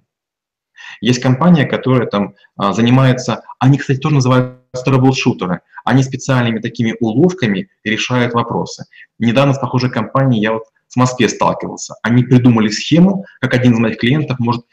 Есть 1.01 1.21
компания, 1.21 1.65
которая 1.65 2.07
там 2.07 2.35
а, 2.57 2.73
занимается, 2.73 3.43
они, 3.59 3.77
кстати, 3.77 3.99
тоже 3.99 4.15
называются 4.15 4.83
трэблшутеры. 4.83 5.61
Они 5.85 6.03
специальными 6.03 6.59
такими 6.59 6.95
уловками 6.99 7.69
решают 7.83 8.33
вопросы. 8.33 8.85
Недавно 9.19 9.53
с 9.53 9.59
похожей 9.59 9.91
компанией 9.91 10.41
я 10.41 10.53
вот 10.53 10.63
в 10.87 10.95
Москве 10.95 11.29
сталкивался. 11.29 11.95
Они 12.01 12.23
придумали 12.23 12.69
схему, 12.69 13.25
как 13.39 13.53
один 13.53 13.73
из 13.73 13.79
моих 13.79 13.97
клиентов 13.97 14.39
может 14.39 14.65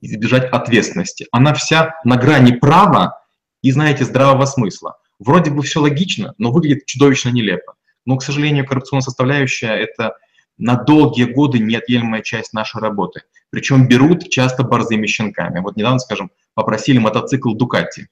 избежать 0.00 0.44
ответственности. 0.50 1.26
Она 1.32 1.54
вся 1.54 1.94
на 2.04 2.16
грани 2.16 2.52
права 2.52 3.20
и, 3.62 3.70
знаете, 3.70 4.04
здравого 4.04 4.46
смысла. 4.46 4.96
Вроде 5.18 5.50
бы 5.50 5.62
все 5.62 5.80
логично, 5.80 6.34
но 6.38 6.52
выглядит 6.52 6.86
чудовищно 6.86 7.30
нелепо. 7.30 7.74
Но, 8.04 8.16
к 8.16 8.22
сожалению, 8.22 8.66
коррупционная 8.66 9.02
составляющая– 9.02 9.72
это 9.76 10.16
на 10.56 10.76
долгие 10.76 11.24
годы 11.24 11.58
неотъемлемая 11.58 12.22
часть 12.22 12.52
нашей 12.52 12.80
работы. 12.80 13.22
Причем 13.50 13.88
берут 13.88 14.28
часто 14.28 14.62
борзыми 14.62 15.06
щенками. 15.06 15.60
Вот 15.60 15.76
недавно, 15.76 15.98
скажем, 15.98 16.30
попросили 16.54 16.98
мотоцикл 16.98 17.54
Дукати. 17.54 18.08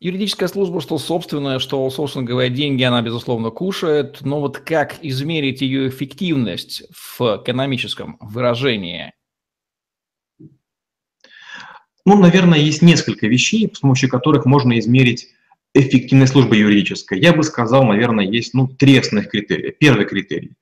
Юридическая 0.00 0.48
служба, 0.48 0.80
что 0.80 0.98
собственная, 0.98 1.60
что, 1.60 1.88
говоря, 2.16 2.48
деньги 2.48 2.82
она, 2.82 3.02
безусловно, 3.02 3.50
кушает, 3.50 4.18
но 4.22 4.40
вот 4.40 4.58
как 4.58 4.96
измерить 5.00 5.60
ее 5.60 5.88
эффективность 5.88 6.82
в 6.90 7.36
экономическом 7.40 8.16
выражении? 8.20 9.12
Ну, 12.04 12.18
наверное, 12.18 12.58
есть 12.58 12.82
несколько 12.82 13.26
вещей, 13.26 13.70
с 13.72 13.78
помощью 13.78 14.08
которых 14.08 14.44
можно 14.44 14.78
измерить 14.78 15.28
эффективность 15.74 16.32
службы 16.32 16.56
юридической. 16.56 17.20
Я 17.20 17.32
бы 17.32 17.42
сказал, 17.42 17.84
наверное, 17.84 18.24
есть 18.24 18.54
ну, 18.54 18.66
три 18.66 18.98
основных 18.98 19.30
критерия. 19.30 19.72
Первый 19.72 20.04
критерий. 20.04 20.52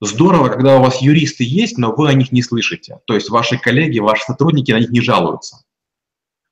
Здорово, 0.00 0.48
когда 0.48 0.78
у 0.78 0.82
вас 0.82 1.02
юристы 1.02 1.44
есть, 1.44 1.76
но 1.76 1.94
вы 1.94 2.08
о 2.08 2.14
них 2.14 2.32
не 2.32 2.42
слышите. 2.42 3.00
То 3.04 3.14
есть 3.14 3.28
ваши 3.28 3.58
коллеги, 3.58 3.98
ваши 3.98 4.24
сотрудники 4.24 4.72
на 4.72 4.80
них 4.80 4.90
не 4.90 5.00
жалуются. 5.00 5.64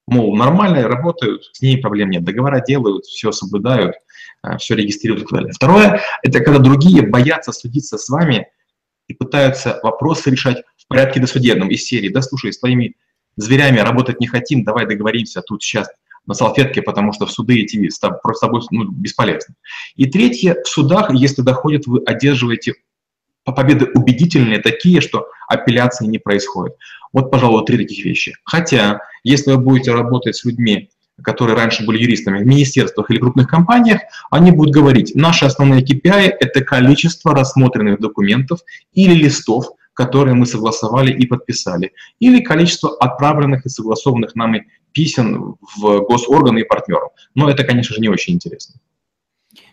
Мол, 0.07 0.37
нормально 0.37 0.89
работают, 0.89 1.45
с 1.53 1.61
ними 1.61 1.81
проблем 1.81 2.11
нет, 2.11 2.25
договора 2.25 2.63
делают, 2.67 3.05
все 3.05 3.31
соблюдают, 3.31 3.97
э, 4.43 4.57
все 4.57 4.75
регистрируют 4.75 5.23
и 5.23 5.27
так 5.27 5.35
далее. 5.35 5.53
Второе– 5.53 6.03
это 6.23 6.41
когда 6.41 6.59
другие 6.59 7.03
боятся 7.03 7.53
судиться 7.53 7.99
с 7.99 8.09
вами 8.09 8.49
и 9.07 9.15
пытаются 9.15 9.81
вопросы 9.83 10.31
решать 10.31 10.63
в 10.79 10.89
порядке 10.89 11.21
досудебном 11.21 11.69
из 11.69 11.85
серии. 11.85 12.09
Да, 12.09 12.23
слушай, 12.23 12.53
с 12.55 12.59
твоими 12.59 12.97
зверями 13.39 13.79
работать 13.79 14.21
не 14.21 14.27
хотим, 14.27 14.65
давай 14.65 14.87
договоримся 14.87 15.43
тут 15.43 15.63
сейчас 15.63 15.89
на 16.27 16.35
салфетке, 16.35 16.83
потому 16.83 17.13
что 17.13 17.27
в 17.27 17.33
суды 17.33 17.65
идти 17.65 17.89
с 17.89 17.99
собой 17.99 18.63
ну, 18.71 18.91
бесполезно. 18.91 19.55
И 19.97 20.07
третье, 20.07 20.57
в 20.63 20.69
судах, 20.69 21.13
если 21.13 21.43
доходит, 21.43 21.87
вы 21.87 22.03
одерживаете 22.05 22.75
победы 23.45 23.87
убедительные 23.95 24.59
такие, 24.59 25.01
что 25.01 25.29
апелляции 25.49 26.07
не 26.07 26.19
происходит. 26.19 26.77
Вот, 27.15 27.31
пожалуй, 27.31 27.65
три 27.65 27.79
таких 27.79 28.05
вещи. 28.05 28.35
Хотя, 28.45 29.01
если 29.25 29.53
вы 29.53 29.59
будете 29.59 29.93
работать 29.93 30.37
с 30.37 30.45
людьми, 30.45 30.91
которые 31.23 31.57
раньше 31.57 31.85
были 31.85 32.03
юристами 32.03 32.43
в 32.43 32.47
министерствах 32.47 33.11
или 33.11 33.19
крупных 33.19 33.49
компаниях, 33.49 34.03
они 34.31 34.51
будут 34.51 34.75
говорить, 34.75 35.15
наши 35.15 35.47
основные 35.47 35.83
KPI– 35.83 36.33
это 36.41 36.61
количество 36.61 37.35
рассмотренных 37.35 38.01
документов 38.01 38.61
или 38.93 39.15
листов, 39.15 39.71
которые 39.99 40.35
мы 40.35 40.47
согласовали 40.47 41.13
и 41.13 41.27
подписали, 41.27 41.93
или 42.21 42.41
количество 42.41 42.97
отправленных 43.01 43.67
и 43.67 43.69
согласованных 43.69 44.37
нами 44.37 44.69
писем 44.93 45.57
в 45.77 46.01
госорганы 46.09 46.61
и 46.61 46.65
партнеров. 46.65 47.11
Но 47.35 47.51
это, 47.51 47.65
конечно 47.65 47.97
же, 47.97 48.01
не 48.01 48.09
очень 48.09 48.35
интересно. 48.35 48.77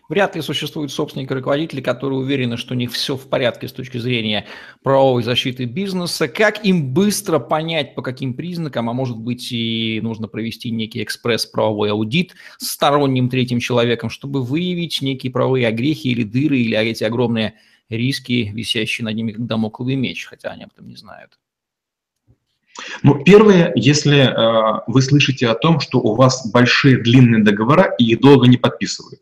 Вряд 0.08 0.34
ли 0.34 0.42
существуют 0.42 0.90
собственники 0.90 1.32
руководители, 1.32 1.80
которые 1.80 2.18
уверены, 2.18 2.56
что 2.56 2.74
у 2.74 2.76
них 2.76 2.90
все 2.90 3.16
в 3.16 3.28
порядке 3.28 3.68
с 3.68 3.72
точки 3.72 3.98
зрения 3.98 4.46
правовой 4.82 5.22
защиты 5.22 5.64
бизнеса. 5.64 6.26
Как 6.26 6.64
им 6.64 6.92
быстро 6.92 7.38
понять, 7.38 7.94
по 7.94 8.02
каким 8.02 8.34
признакам, 8.34 8.90
а 8.90 8.92
может 8.92 9.18
быть 9.18 9.52
и 9.52 10.00
нужно 10.02 10.26
провести 10.26 10.72
некий 10.72 11.04
экспресс-правовой 11.04 11.92
аудит 11.92 12.34
сторонним 12.58 13.28
третьим 13.28 13.60
человеком, 13.60 14.10
чтобы 14.10 14.42
выявить 14.42 15.02
некие 15.02 15.32
правовые 15.32 15.68
огрехи 15.68 16.08
или 16.08 16.24
дыры, 16.24 16.58
или 16.58 16.76
эти 16.76 17.04
огромные 17.04 17.54
риски, 17.88 18.50
висящие 18.54 19.04
над 19.04 19.14
ними 19.14 19.32
как 19.32 19.46
домокловый 19.46 19.96
меч, 19.96 20.26
хотя 20.26 20.50
они 20.50 20.64
об 20.64 20.72
этом 20.72 20.88
не 20.88 20.96
знают? 20.96 21.38
Ну, 23.02 23.22
первое, 23.24 23.72
если 23.74 24.18
э, 24.18 24.80
вы 24.86 25.00
слышите 25.00 25.48
о 25.48 25.54
том, 25.54 25.80
что 25.80 25.98
у 25.98 26.14
вас 26.14 26.46
большие 26.50 26.98
длинные 26.98 27.42
договора 27.42 27.94
и 27.98 28.04
их 28.04 28.20
долго 28.20 28.46
не 28.48 28.58
подписывают. 28.58 29.20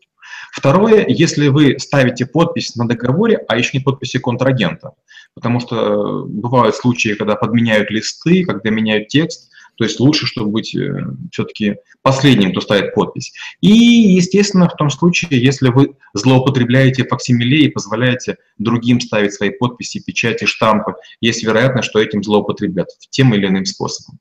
Второе, 0.51 1.05
если 1.07 1.47
вы 1.47 1.77
ставите 1.79 2.25
подпись 2.25 2.75
на 2.75 2.87
договоре, 2.87 3.37
а 3.47 3.57
еще 3.57 3.77
не 3.77 3.83
подписи 3.83 4.19
контрагента, 4.19 4.91
потому 5.33 5.59
что 5.59 6.25
бывают 6.27 6.75
случаи, 6.75 7.15
когда 7.15 7.35
подменяют 7.35 7.91
листы, 7.91 8.45
когда 8.45 8.69
меняют 8.69 9.09
текст, 9.09 9.51
то 9.77 9.83
есть 9.83 9.99
лучше, 9.99 10.25
чтобы 10.25 10.51
быть 10.51 10.75
э, 10.75 11.05
все-таки 11.31 11.75
последним, 12.01 12.51
кто 12.51 12.61
ставит 12.61 12.93
подпись. 12.93 13.33
И, 13.61 13.69
естественно, 13.69 14.69
в 14.69 14.75
том 14.75 14.89
случае, 14.89 15.43
если 15.43 15.69
вы 15.69 15.95
злоупотребляете 16.13 17.05
факсимиле 17.05 17.65
и 17.65 17.69
позволяете 17.69 18.37
другим 18.57 18.99
ставить 18.99 19.33
свои 19.33 19.49
подписи, 19.49 20.03
печати, 20.05 20.45
штампы, 20.45 20.95
есть 21.21 21.43
вероятность, 21.43 21.89
что 21.89 21.99
этим 21.99 22.23
злоупотребят 22.23 22.87
тем 23.09 23.33
или 23.33 23.47
иным 23.47 23.65
способом. 23.65 24.19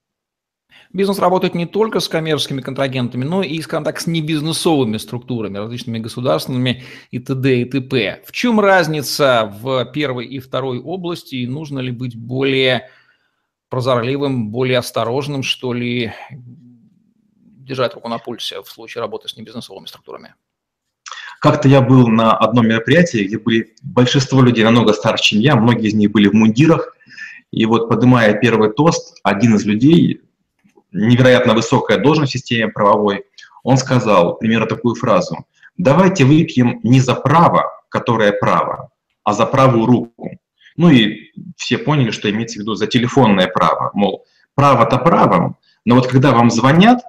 Бизнес 0.95 1.19
работает 1.19 1.57
не 1.57 1.67
только 1.67 1.99
с 1.99 2.09
коммерческими 2.09 2.61
контрагентами, 2.61 3.25
но 3.25 3.43
и, 3.43 3.61
скажем 3.63 3.83
так, 3.83 3.99
с 3.99 4.07
небизнесовыми 4.07 4.97
структурами, 4.99 5.59
различными 5.59 5.99
государственными 5.99 6.85
и 7.11 7.19
т.д. 7.19 7.63
и 7.63 7.65
т.п. 7.65 8.23
В 8.25 8.31
чем 8.31 8.61
разница 8.61 9.53
в 9.61 9.87
первой 9.87 10.27
и 10.27 10.39
второй 10.39 10.79
области, 10.79 11.35
и 11.35 11.49
нужно 11.49 11.81
ли 11.81 11.91
быть 11.91 12.15
более 12.15 12.91
прозорливым, 13.75 14.51
более 14.51 14.79
осторожным, 14.79 15.43
что 15.43 15.73
ли, 15.73 16.13
держать 16.31 17.95
руку 17.95 18.09
на 18.09 18.19
пульсе 18.19 18.63
в 18.63 18.69
случае 18.69 19.01
работы 19.01 19.27
с 19.27 19.37
небизнесовыми 19.37 19.87
структурами? 19.87 20.35
Как-то 21.41 21.67
я 21.67 21.81
был 21.81 22.07
на 22.07 22.37
одном 22.37 22.69
мероприятии, 22.69 23.25
где 23.25 23.37
были 23.37 23.75
большинство 23.83 24.43
людей 24.43 24.63
намного 24.63 24.93
старше, 24.93 25.25
чем 25.25 25.41
я, 25.41 25.57
многие 25.57 25.89
из 25.89 25.95
них 25.95 26.13
были 26.13 26.29
в 26.29 26.35
мундирах, 26.35 26.97
и 27.51 27.67
вот 27.67 27.89
поднимая 27.89 28.35
первый 28.35 28.73
тост, 28.73 29.19
один 29.25 29.57
из 29.57 29.65
людей, 29.67 30.21
невероятно 30.93 31.53
высокая 31.55 31.99
должность 31.99 32.31
в 32.31 32.39
системе 32.39 32.69
правовой, 32.69 33.25
он 33.65 33.77
сказал 33.77 34.37
примерно 34.37 34.67
такую 34.67 34.95
фразу. 34.95 35.47
Давайте 35.77 36.25
выпьем 36.25 36.79
не 36.85 37.01
за 37.01 37.17
право, 37.17 37.73
которое 37.89 38.31
право, 38.31 38.91
а 39.25 39.33
за 39.33 39.47
правую 39.47 39.87
руку. 39.87 40.39
Ну 40.77 40.91
и 40.91 41.33
все 41.57 41.79
поняли, 41.79 42.11
что 42.11 42.31
имеется 42.31 42.59
в 42.59 42.63
виду 42.63 42.75
за 42.75 42.87
телефонное 42.87 43.47
право. 43.47 43.91
Мол, 43.95 44.25
право-то 44.55 44.99
правом, 44.99 45.57
но 45.85 45.97
вот 45.97 46.07
когда 46.07 46.33
вам 46.33 46.51
звонят, 46.51 47.03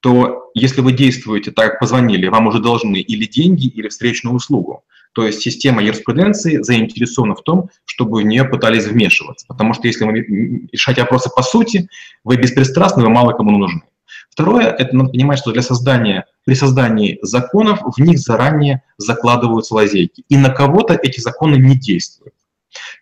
то 0.00 0.50
если 0.54 0.80
вы 0.80 0.92
действуете 0.92 1.52
так, 1.52 1.72
как 1.72 1.80
позвонили, 1.80 2.26
вам 2.26 2.48
уже 2.48 2.58
должны 2.58 2.96
или 2.96 3.24
деньги, 3.26 3.66
или 3.68 3.88
встречную 3.88 4.34
услугу. 4.34 4.84
То 5.12 5.26
есть 5.26 5.40
система 5.40 5.82
юриспруденции 5.82 6.62
заинтересована 6.62 7.34
в 7.34 7.42
том, 7.42 7.70
чтобы 7.84 8.20
в 8.20 8.24
нее 8.24 8.44
пытались 8.44 8.86
вмешиваться. 8.86 9.46
Потому 9.46 9.74
что 9.74 9.86
если 9.86 10.04
вы 10.04 10.68
решаете 10.72 11.02
вопросы 11.02 11.30
по 11.34 11.42
сути, 11.42 11.88
вы 12.24 12.36
беспристрастны, 12.36 13.02
вы 13.02 13.10
мало 13.10 13.32
кому 13.32 13.56
нужны. 13.56 13.82
Второе, 14.30 14.68
это 14.70 14.96
надо 14.96 15.10
понимать, 15.10 15.38
что 15.38 15.52
для 15.52 15.62
создания, 15.62 16.24
при 16.44 16.54
создании 16.54 17.18
законов 17.22 17.80
в 17.84 18.00
них 18.00 18.18
заранее 18.18 18.82
закладываются 18.96 19.74
лазейки. 19.74 20.24
И 20.28 20.36
на 20.36 20.48
кого-то 20.48 20.94
эти 20.94 21.20
законы 21.20 21.56
не 21.56 21.76
действуют. 21.76 22.31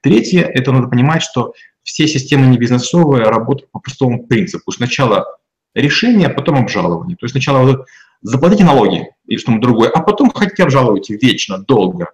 Третье, 0.03 0.43
это 0.43 0.73
надо 0.73 0.89
понимать, 0.89 1.23
что 1.23 1.55
все 1.83 2.07
системы 2.07 2.47
не 2.47 2.59
бизнесовые 2.59 3.25
работают 3.25 3.71
по 3.71 3.81
простому 3.81 4.27
принципу. 4.27 4.73
Сначала 4.73 5.27
решение, 5.75 6.29
а 6.29 6.35
потом 6.35 6.57
обжалование. 6.57 7.17
То 7.17 7.25
есть 7.25 7.33
сначала 7.33 7.65
вы 7.65 7.85
заплатите 8.23 8.65
налоги 8.65 9.09
или 9.27 9.39
что-то 9.39 9.61
другое, 9.61 9.91
а 9.91 10.01
потом 10.01 10.31
хотите 10.31 10.63
обжалуйте 10.63 11.17
вечно, 11.17 11.59
долго. 11.59 12.11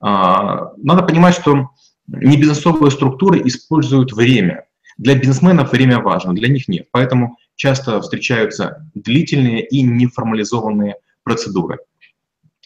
А, 0.00 0.72
надо 0.76 1.02
понимать, 1.02 1.34
что 1.34 1.70
небизнесовые 2.06 2.90
структуры 2.90 3.40
используют 3.44 4.12
время. 4.12 4.66
Для 4.98 5.14
бизнесменов 5.14 5.72
время 5.72 6.00
важно, 6.00 6.34
для 6.34 6.48
них 6.48 6.68
нет. 6.68 6.88
Поэтому 6.90 7.36
часто 7.54 8.00
встречаются 8.00 8.88
длительные 8.94 9.66
и 9.66 9.82
неформализованные 9.82 10.96
процедуры. 11.22 11.78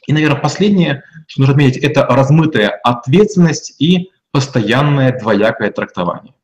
И, 0.07 0.12
наверное, 0.12 0.40
последнее, 0.40 1.02
что 1.26 1.42
нужно 1.42 1.54
отметить, 1.54 1.83
это 1.83 2.07
размытая 2.07 2.69
ответственность 2.69 3.75
и 3.80 4.11
постоянное 4.33 5.19
двоякое 5.19 5.71
трактование. 5.71 6.35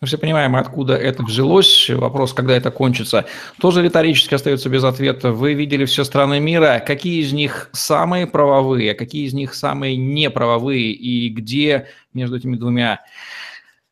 Мы 0.00 0.06
все 0.06 0.18
понимаем, 0.18 0.56
откуда 0.56 0.94
это 0.94 1.22
взялось. 1.22 1.88
Вопрос, 1.88 2.34
когда 2.34 2.54
это 2.54 2.70
кончится, 2.70 3.24
тоже 3.60 3.82
риторически 3.82 4.34
остается 4.34 4.68
без 4.68 4.84
ответа. 4.84 5.32
Вы 5.32 5.54
видели 5.54 5.86
все 5.86 6.04
страны 6.04 6.38
мира. 6.38 6.82
Какие 6.86 7.22
из 7.22 7.32
них 7.32 7.70
самые 7.72 8.26
правовые, 8.26 8.92
а 8.92 8.94
какие 8.94 9.26
из 9.26 9.32
них 9.32 9.54
самые 9.54 9.96
неправовые? 9.96 10.92
И 10.92 11.30
где 11.30 11.88
между 12.12 12.36
этими 12.36 12.56
двумя 12.56 13.00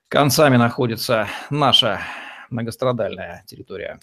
концами 0.09 0.57
находится 0.57 1.29
наша 1.49 2.01
многострадальная 2.51 3.43
территория? 3.47 3.99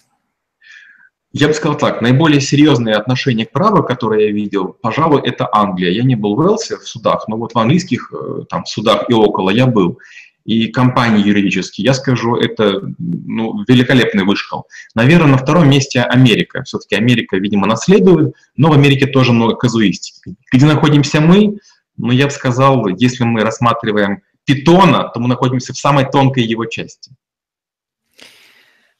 Я 1.32 1.48
бы 1.48 1.54
сказал 1.54 1.78
так, 1.78 2.02
наиболее 2.02 2.42
серьезные 2.42 2.94
отношения 2.94 3.46
к 3.46 3.52
праву, 3.52 3.82
которые 3.82 4.26
я 4.26 4.32
видел, 4.32 4.76
пожалуй, 4.82 5.22
это 5.22 5.48
Англия. 5.50 5.90
Я 5.90 6.02
не 6.02 6.14
был 6.14 6.36
в 6.36 6.40
Уэлсе 6.40 6.76
в 6.76 6.86
судах, 6.86 7.26
но 7.26 7.38
вот 7.38 7.54
в 7.54 7.58
английских 7.58 8.12
э, 8.12 8.44
там, 8.50 8.66
судах 8.66 9.08
и 9.08 9.14
около 9.14 9.48
я 9.48 9.66
был. 9.66 9.98
И 10.44 10.66
компании 10.68 11.24
юридические, 11.24 11.86
я 11.86 11.94
скажу, 11.94 12.36
это 12.36 12.82
ну, 12.98 13.64
великолепный 13.66 14.24
вышкал. 14.24 14.66
Наверное, 14.94 15.28
на 15.28 15.38
втором 15.38 15.70
месте 15.70 16.02
Америка. 16.02 16.64
Все-таки 16.64 16.96
Америка, 16.96 17.36
видимо, 17.36 17.66
наследует, 17.66 18.34
но 18.56 18.68
в 18.68 18.72
Америке 18.72 19.06
тоже 19.06 19.32
много 19.32 19.54
казуистики. 19.54 20.34
Где 20.52 20.66
находимся 20.66 21.20
мы? 21.20 21.58
Ну, 21.96 22.10
я 22.10 22.26
бы 22.26 22.32
сказал, 22.32 22.88
если 22.88 23.24
мы 23.24 23.40
рассматриваем 23.40 24.22
питона, 24.44 25.10
то 25.14 25.20
мы 25.20 25.28
находимся 25.28 25.72
в 25.72 25.78
самой 25.78 26.04
тонкой 26.10 26.44
его 26.44 26.66
части. 26.66 27.12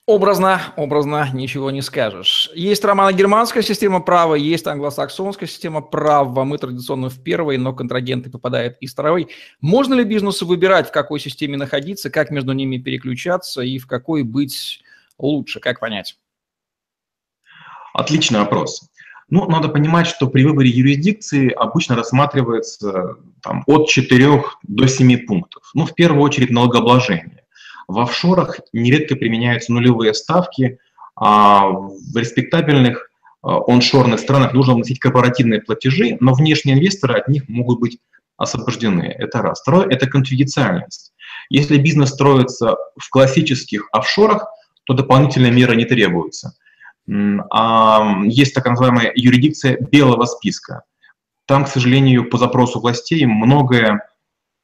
Образно, 0.07 0.61
образно, 0.77 1.31
ничего 1.33 1.71
не 1.71 1.81
скажешь. 1.81 2.51
Есть 2.55 2.85
романо-германская 2.85 3.63
система 3.63 4.01
права, 4.01 4.35
есть 4.35 4.67
англосаксонская 4.67 5.49
система 5.49 5.81
права. 5.81 6.43
Мы 6.43 6.59
традиционно 6.59 7.09
в 7.09 7.23
первой, 7.23 7.57
но 7.57 7.73
контрагенты 7.73 8.29
попадают 8.29 8.77
из 8.81 8.93
второй. 8.93 9.29
Можно 9.61 9.95
ли 9.95 10.03
бизнесу 10.03 10.45
выбирать, 10.45 10.89
в 10.89 10.93
какой 10.93 11.21
системе 11.21 11.57
находиться, 11.57 12.11
как 12.11 12.33
между 12.33 12.53
ними 12.53 12.79
переключаться 12.79 13.63
и 13.63 13.79
в 13.79 13.87
какой 13.87 14.25
быть 14.25 14.83
лучше? 15.19 15.61
Как 15.61 15.79
понять? 15.79 16.19
Отличный 17.95 18.41
вопрос. 18.41 18.89
Ну, 19.31 19.49
надо 19.49 19.69
понимать, 19.69 20.09
что 20.09 20.27
при 20.27 20.45
выборе 20.45 20.69
юрисдикции 20.69 21.49
обычно 21.51 21.95
рассматривается 21.95 23.19
там, 23.41 23.63
от 23.69 23.89
4 23.89 24.43
до 24.65 24.89
7 24.89 25.27
пунктов. 25.27 25.71
Ну, 25.75 25.87
в 25.87 25.95
первую 25.95 26.23
очередь 26.23 26.51
налогообложение. 26.51 27.42
В 27.89 27.99
офшорах 27.99 28.61
нередко 28.73 29.17
применяются 29.17 29.73
нулевые 29.73 30.15
ставки, 30.15 30.79
а 31.17 31.69
в 31.69 32.17
респектабельных 32.17 33.11
а, 33.43 33.59
оншорных 33.67 34.21
странах 34.21 34.55
нужно 34.55 34.75
вносить 34.75 34.99
корпоративные 34.99 35.61
платежи, 35.61 36.17
но 36.21 36.33
внешние 36.33 36.77
инвесторы 36.77 37.19
от 37.19 37.29
них 37.29 37.49
могут 37.49 37.81
быть 37.81 37.99
освобождены. 38.37 39.15
Это 39.19 39.43
раз. 39.43 39.61
Второе– 39.61 39.87
это 39.91 40.07
конфиденциальность. 40.07 41.13
Если 41.51 41.77
бизнес 41.77 42.11
строится 42.11 42.77
в 42.97 43.09
классических 43.11 43.89
офшорах, 43.93 44.47
то 44.85 44.95
дополнительные 44.95 45.53
меры 45.53 45.77
не 45.77 45.85
требуются. 45.85 46.55
А 47.51 48.23
есть 48.25 48.55
так 48.55 48.67
называемая 48.67 49.13
юрисдикция 49.15 49.77
белого 49.79 50.25
списка. 50.25 50.83
Там, 51.47 51.65
к 51.65 51.69
сожалению, 51.69 52.29
по 52.31 52.39
запросу 52.39 52.81
властей 52.81 53.27
многое 53.27 54.09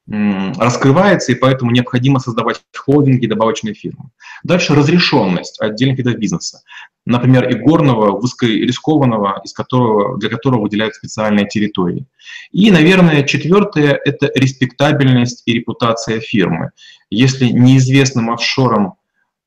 раскрывается, 0.09 1.31
и 1.31 1.35
поэтому 1.35 1.71
необходимо 1.71 2.19
создавать 2.19 2.61
холдинги, 2.75 3.27
добавочные 3.27 3.75
фирмы. 3.75 4.09
Дальше 4.43 4.73
разрешенность 4.73 5.61
отдельных 5.61 5.99
видов 5.99 6.15
бизнеса. 6.15 6.61
Например, 7.05 7.49
игорного, 7.51 8.19
высокорискованного, 8.19 9.41
из 9.43 9.53
которого, 9.53 10.17
для 10.17 10.29
которого 10.29 10.61
выделяют 10.61 10.95
специальные 10.95 11.47
территории. 11.47 12.05
И, 12.51 12.71
наверное, 12.71 13.23
четвертое– 13.23 13.99
это 14.05 14.31
респектабельность 14.35 15.43
и 15.45 15.53
репутация 15.53 16.19
фирмы. 16.19 16.71
Если 17.09 17.45
неизвестным 17.45 18.31
офшором 18.31 18.95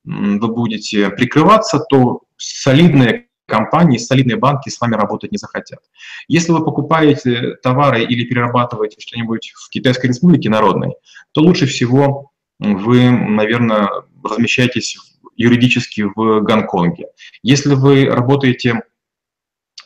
вы 0.04 0.48
будете 0.48 1.10
прикрываться, 1.10 1.78
то 1.78 2.22
солидные 2.36 3.26
компании, 3.52 3.98
солидные 3.98 4.36
банки 4.36 4.70
с 4.70 4.80
вами 4.80 4.94
работать 4.94 5.30
не 5.30 5.38
захотят. 5.38 5.80
Если 6.26 6.52
вы 6.52 6.64
покупаете 6.64 7.56
товары 7.62 8.02
или 8.02 8.24
перерабатываете 8.24 8.96
что-нибудь 8.98 9.52
в 9.54 9.68
Китайской 9.68 10.06
республике 10.06 10.48
народной, 10.48 10.94
то 11.32 11.42
лучше 11.42 11.66
всего 11.66 12.30
вы, 12.58 13.10
наверное, 13.10 13.90
размещаетесь 14.24 14.96
юридически 15.36 16.06
в 16.14 16.40
Гонконге. 16.40 17.08
Если 17.42 17.74
вы 17.74 18.06
работаете 18.06 18.82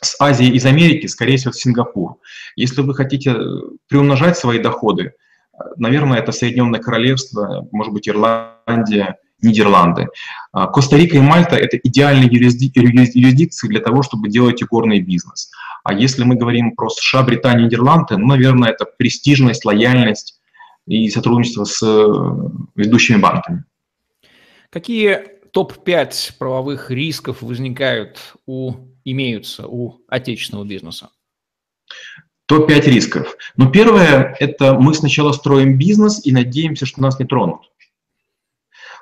с 0.00 0.20
Азии 0.20 0.48
из 0.48 0.64
Америки, 0.64 1.06
скорее 1.06 1.36
всего, 1.38 1.52
в 1.52 1.60
Сингапур. 1.60 2.18
Если 2.54 2.82
вы 2.82 2.94
хотите 2.94 3.34
приумножать 3.88 4.36
свои 4.36 4.58
доходы, 4.58 5.14
наверное, 5.76 6.18
это 6.18 6.32
Соединенное 6.32 6.80
Королевство, 6.80 7.66
может 7.72 7.92
быть, 7.92 8.08
Ирландия, 8.08 9.16
Нидерланды. 9.42 10.08
А, 10.52 10.66
Коста-Рика 10.66 11.16
и 11.16 11.20
Мальта– 11.20 11.56
это 11.56 11.76
идеальные 11.76 12.28
юрисдикции 12.32 13.68
для 13.68 13.80
того, 13.80 14.02
чтобы 14.02 14.28
делать 14.28 14.62
игорный 14.62 15.00
бизнес. 15.00 15.50
А 15.84 15.92
если 15.92 16.24
мы 16.24 16.36
говорим 16.36 16.74
про 16.74 16.88
США, 16.88 17.22
Британию, 17.22 17.66
Нидерланды, 17.66 18.16
ну, 18.16 18.26
наверное, 18.28 18.70
это 18.70 18.86
престижность, 18.86 19.64
лояльность 19.64 20.40
и 20.86 21.08
сотрудничество 21.10 21.64
с 21.64 21.82
э, 21.82 22.06
ведущими 22.74 23.18
банками. 23.18 23.64
Какие 24.70 25.22
топ-5 25.52 26.38
правовых 26.38 26.90
рисков 26.90 27.42
возникают 27.42 28.18
у, 28.46 28.74
имеются 29.04 29.66
у 29.66 30.00
отечественного 30.08 30.64
бизнеса? 30.64 31.10
Топ-5 32.46 32.90
рисков. 32.90 33.36
Ну, 33.56 33.70
первое– 33.70 34.36
это 34.40 34.74
мы 34.74 34.94
сначала 34.94 35.32
строим 35.32 35.76
бизнес 35.78 36.24
и 36.24 36.32
надеемся, 36.32 36.86
что 36.86 37.02
нас 37.02 37.18
не 37.18 37.26
тронут. 37.26 37.60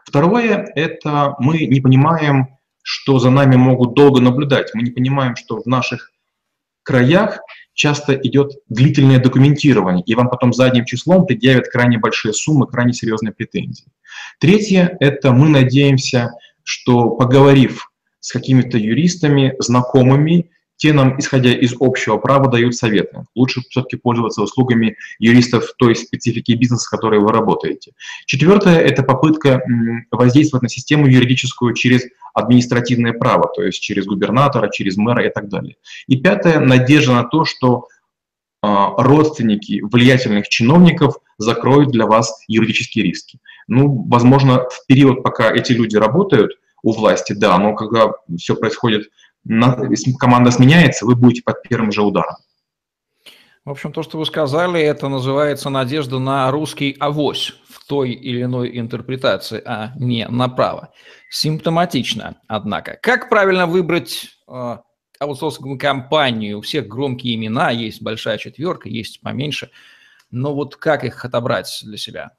Второе– 0.05 0.71
это 0.75 1.35
мы 1.39 1.67
не 1.67 1.81
понимаем, 1.81 2.49
что 2.83 3.19
за 3.19 3.31
нами 3.31 3.57
могут 3.57 3.95
долго 3.95 4.21
наблюдать. 4.21 4.75
Мы 4.75 4.83
не 4.83 4.91
понимаем, 4.91 5.37
что 5.37 5.61
в 5.61 5.67
наших 5.67 6.13
краях 6.83 7.41
часто 7.73 8.15
идет 8.15 8.53
длительное 8.69 9.19
документирование, 9.19 10.05
и 10.05 10.15
вам 10.15 10.29
потом 10.29 10.53
задним 10.53 10.85
числом 10.85 11.27
предъявят 11.27 11.69
крайне 11.69 11.99
большие 11.99 12.33
суммы, 12.35 12.67
крайне 12.67 12.93
серьезные 12.93 13.33
претензии. 13.33 13.87
Третье– 14.39 14.97
это 15.01 15.33
мы 15.33 15.49
надеемся, 15.49 16.31
что 16.63 17.11
поговорив 17.11 17.91
с 18.21 18.33
какими-то 18.33 18.79
юристами, 18.79 19.55
знакомыми, 19.59 20.51
те 20.85 20.93
нам, 20.93 21.19
исходя 21.19 21.51
из 21.51 21.75
общего 21.81 22.19
права, 22.19 22.51
дают 22.51 22.75
советы. 22.75 23.25
Лучше 23.35 23.63
все-таки 23.71 23.97
пользоваться 23.97 24.43
услугами 24.43 24.99
юристов 25.19 25.73
той 25.79 25.97
специфики 25.97 26.53
бизнеса, 26.53 26.85
с 26.85 26.89
которой 26.89 27.21
вы 27.21 27.33
работаете. 27.33 27.93
Четвертое– 28.27 28.81
это 28.81 29.03
попытка 29.03 29.63
воздействовать 30.11 30.63
на 30.63 30.69
систему 30.69 31.07
юридическую 31.07 31.73
через 31.73 32.03
административное 32.35 33.15
право, 33.15 33.49
то 33.49 33.63
есть 33.63 33.81
через 33.81 34.05
губернатора, 34.05 34.69
через 34.71 34.99
мэра 34.99 35.27
и 35.27 35.33
так 35.33 35.49
далее. 35.49 35.77
И 36.07 36.19
пятое– 36.19 36.61
надежда 36.61 37.15
на 37.15 37.25
то, 37.25 37.47
что 37.47 37.89
а, 38.61 38.91
родственники 39.03 39.81
влиятельных 39.91 40.51
чиновников 40.51 41.15
закроют 41.39 41.93
для 41.93 42.05
вас 42.05 42.43
юридические 42.47 43.07
риски. 43.07 43.39
Ну, 43.69 44.07
возможно, 44.07 44.69
в 44.69 44.85
период, 44.87 45.23
пока 45.23 45.51
эти 45.51 45.73
люди 45.73 45.97
работают 45.97 46.59
у 46.83 46.93
власти, 46.93 47.33
да, 47.33 47.57
но 47.57 47.75
когда 47.75 48.13
все 48.37 48.55
происходит 48.55 49.09
если 49.45 50.13
команда 50.13 50.51
сменяется, 50.51 51.07
вы 51.07 51.17
будете 51.17 51.43
под 51.43 51.63
первым 51.63 51.93
же 51.93 52.03
ударом. 52.03 52.37
В 53.65 53.71
общем, 53.71 53.93
то, 53.93 54.03
что 54.03 54.19
вы 54.19 54.27
сказали, 54.27 54.79
это 54.79 55.09
называется 55.09 55.71
надежда 55.71 56.19
на 56.19 56.51
русский 56.51 56.95
авось 57.01 57.55
в 57.67 57.87
той 57.87 58.13
или 58.13 58.43
иной 58.43 58.79
интерпретации, 58.79 59.63
а 59.65 59.93
не 59.97 60.29
направо. 60.29 60.93
Симптоматично, 61.31 62.37
однако. 62.47 62.99
Как 63.01 63.31
правильно 63.31 63.67
выбрать 63.67 64.37
э, 64.47 64.79
аутсорсинговую 65.19 65.79
компанию? 65.79 66.59
У 66.59 66.61
всех 66.61 66.89
громкие 66.89 67.37
имена, 67.37 67.71
есть 67.71 68.03
большая 68.03 68.37
четверка, 68.37 68.91
есть 68.91 69.23
поменьше. 69.23 69.71
Но 70.31 70.55
вот 70.55 70.77
как 70.77 71.03
их 71.05 71.25
отобрать 71.25 71.81
для 71.85 71.97
себя? 71.97 72.33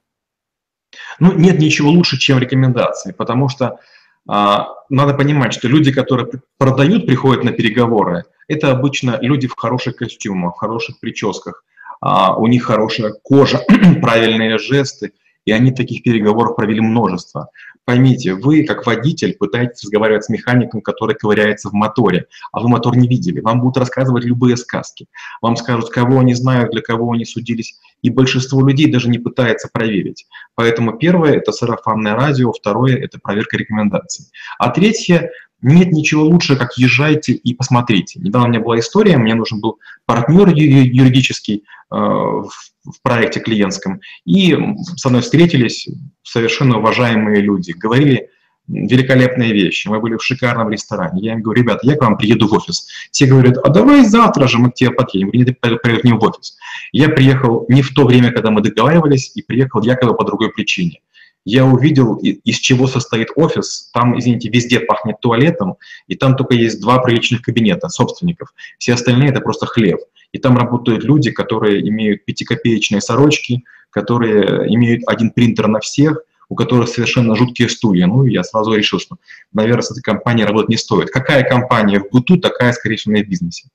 Ну, 1.18 1.32
нет 1.32 1.58
ничего 1.58 1.90
лучше, 1.90 2.18
чем 2.18 2.38
рекомендации, 2.38 3.10
потому 3.10 3.48
что 3.48 3.80
надо 4.26 5.14
понимать, 5.14 5.52
что 5.52 5.68
люди, 5.68 5.92
которые 5.92 6.28
продают, 6.58 7.06
приходят 7.06 7.44
на 7.44 7.52
переговоры, 7.52 8.24
это 8.48 8.70
обычно 8.70 9.18
люди 9.20 9.46
в 9.46 9.56
хороших 9.56 9.96
костюмах, 9.96 10.56
в 10.56 10.58
хороших 10.58 11.00
прическах, 11.00 11.64
а, 12.00 12.36
у 12.36 12.46
них 12.46 12.64
хорошая 12.64 13.12
кожа, 13.22 13.60
правильные 14.00 14.58
жесты, 14.58 15.12
и 15.44 15.52
они 15.52 15.72
таких 15.72 16.02
переговоров 16.02 16.56
провели 16.56 16.80
множество. 16.80 17.48
Поймите, 17.86 18.34
вы 18.34 18.64
как 18.64 18.84
водитель 18.84 19.36
пытаетесь 19.36 19.84
разговаривать 19.84 20.24
с 20.24 20.28
механиком, 20.28 20.80
который 20.80 21.14
ковыряется 21.14 21.68
в 21.68 21.72
моторе, 21.72 22.26
а 22.50 22.58
вы 22.58 22.68
мотор 22.68 22.96
не 22.96 23.06
видели. 23.06 23.38
Вам 23.38 23.60
будут 23.60 23.76
рассказывать 23.76 24.24
любые 24.24 24.56
сказки. 24.56 25.06
Вам 25.40 25.54
скажут, 25.54 25.90
кого 25.90 26.18
они 26.18 26.34
знают, 26.34 26.72
для 26.72 26.82
кого 26.82 27.12
они 27.12 27.24
судились. 27.24 27.78
И 28.02 28.10
большинство 28.10 28.66
людей 28.66 28.90
даже 28.90 29.08
не 29.08 29.20
пытается 29.20 29.68
проверить. 29.72 30.26
Поэтому 30.56 30.98
первое– 30.98 31.34
это 31.36 31.52
сарафанное 31.52 32.16
радио, 32.16 32.52
второе– 32.52 32.96
это 32.98 33.20
проверка 33.20 33.56
рекомендаций. 33.56 34.26
А 34.58 34.70
третье 34.70 35.30
нет 35.66 35.92
ничего 35.92 36.24
лучше, 36.24 36.56
как 36.56 36.78
езжайте 36.78 37.32
и 37.32 37.54
посмотрите. 37.54 38.20
Недавно 38.20 38.48
у 38.48 38.50
меня 38.50 38.60
была 38.60 38.78
история, 38.78 39.16
мне 39.16 39.34
нужен 39.34 39.60
был 39.60 39.78
партнер 40.06 40.48
юридический 40.48 41.64
э, 41.90 41.94
в 41.96 43.02
проекте 43.02 43.40
клиентском. 43.40 44.00
И 44.24 44.56
со 44.96 45.08
мной 45.08 45.22
встретились 45.22 45.88
совершенно 46.22 46.78
уважаемые 46.78 47.40
люди, 47.40 47.72
говорили 47.72 48.30
великолепные 48.68 49.52
вещи. 49.52 49.88
Мы 49.88 50.00
были 50.00 50.16
в 50.16 50.24
шикарном 50.24 50.70
ресторане. 50.70 51.20
Я 51.22 51.32
им 51.34 51.42
говорю, 51.42 51.62
ребята, 51.62 51.80
я 51.82 51.96
к 51.96 52.00
вам 52.00 52.16
приеду 52.16 52.48
в 52.48 52.52
офис. 52.52 52.88
Те 53.10 53.26
говорят, 53.26 53.58
а 53.58 53.68
давай 53.68 54.04
завтра 54.04 54.48
же 54.48 54.58
мы 54.58 54.70
к 54.70 54.74
тебе 54.74 54.90
подъедем. 54.90 55.30
Говорю, 55.30 55.78
поедем 55.82 56.18
в 56.18 56.24
офис. 56.24 56.56
Я 56.92 57.08
приехал 57.08 57.66
не 57.68 57.82
в 57.82 57.92
то 57.94 58.06
время, 58.06 58.32
когда 58.32 58.50
мы 58.50 58.62
договаривались, 58.62 59.32
и 59.34 59.42
приехал 59.42 59.82
якобы 59.82 60.16
по 60.16 60.24
другой 60.24 60.50
причине. 60.50 61.00
Я 61.46 61.64
увидел, 61.64 62.16
из 62.16 62.56
чего 62.56 62.88
состоит 62.88 63.28
офис. 63.36 63.88
Там, 63.94 64.18
извините, 64.18 64.48
везде 64.48 64.80
пахнет 64.80 65.20
туалетом, 65.20 65.76
и 66.08 66.16
там 66.16 66.34
только 66.34 66.54
есть 66.54 66.80
два 66.80 66.98
приличных 66.98 67.40
кабинета 67.40 67.88
собственников. 67.88 68.52
Все 68.78 68.94
остальные— 68.94 69.28
это 69.30 69.40
просто 69.40 69.64
хлеб. 69.64 70.00
И 70.32 70.38
там 70.38 70.58
работают 70.58 71.04
люди, 71.04 71.30
которые 71.30 71.88
имеют 71.88 72.24
пятикопеечные 72.24 73.00
сорочки, 73.00 73.62
которые 73.90 74.74
имеют 74.74 75.04
один 75.06 75.30
принтер 75.30 75.68
на 75.68 75.78
всех, 75.78 76.20
у 76.48 76.56
которых 76.56 76.88
совершенно 76.88 77.36
жуткие 77.36 77.68
стулья. 77.68 78.08
Ну, 78.08 78.24
я 78.24 78.42
сразу 78.42 78.74
решил, 78.74 78.98
что, 78.98 79.16
наверное, 79.52 79.82
с 79.82 79.90
этой 79.92 80.02
компанией 80.02 80.46
работать 80.46 80.70
не 80.70 80.76
стоит. 80.76 81.10
Какая 81.10 81.48
компания 81.48 82.00
в 82.00 82.10
быту, 82.10 82.38
такая, 82.38 82.72
скорее 82.72 82.96
всего, 82.96 83.14
и 83.14 83.22
в 83.22 83.28
бизнесе. 83.28 83.68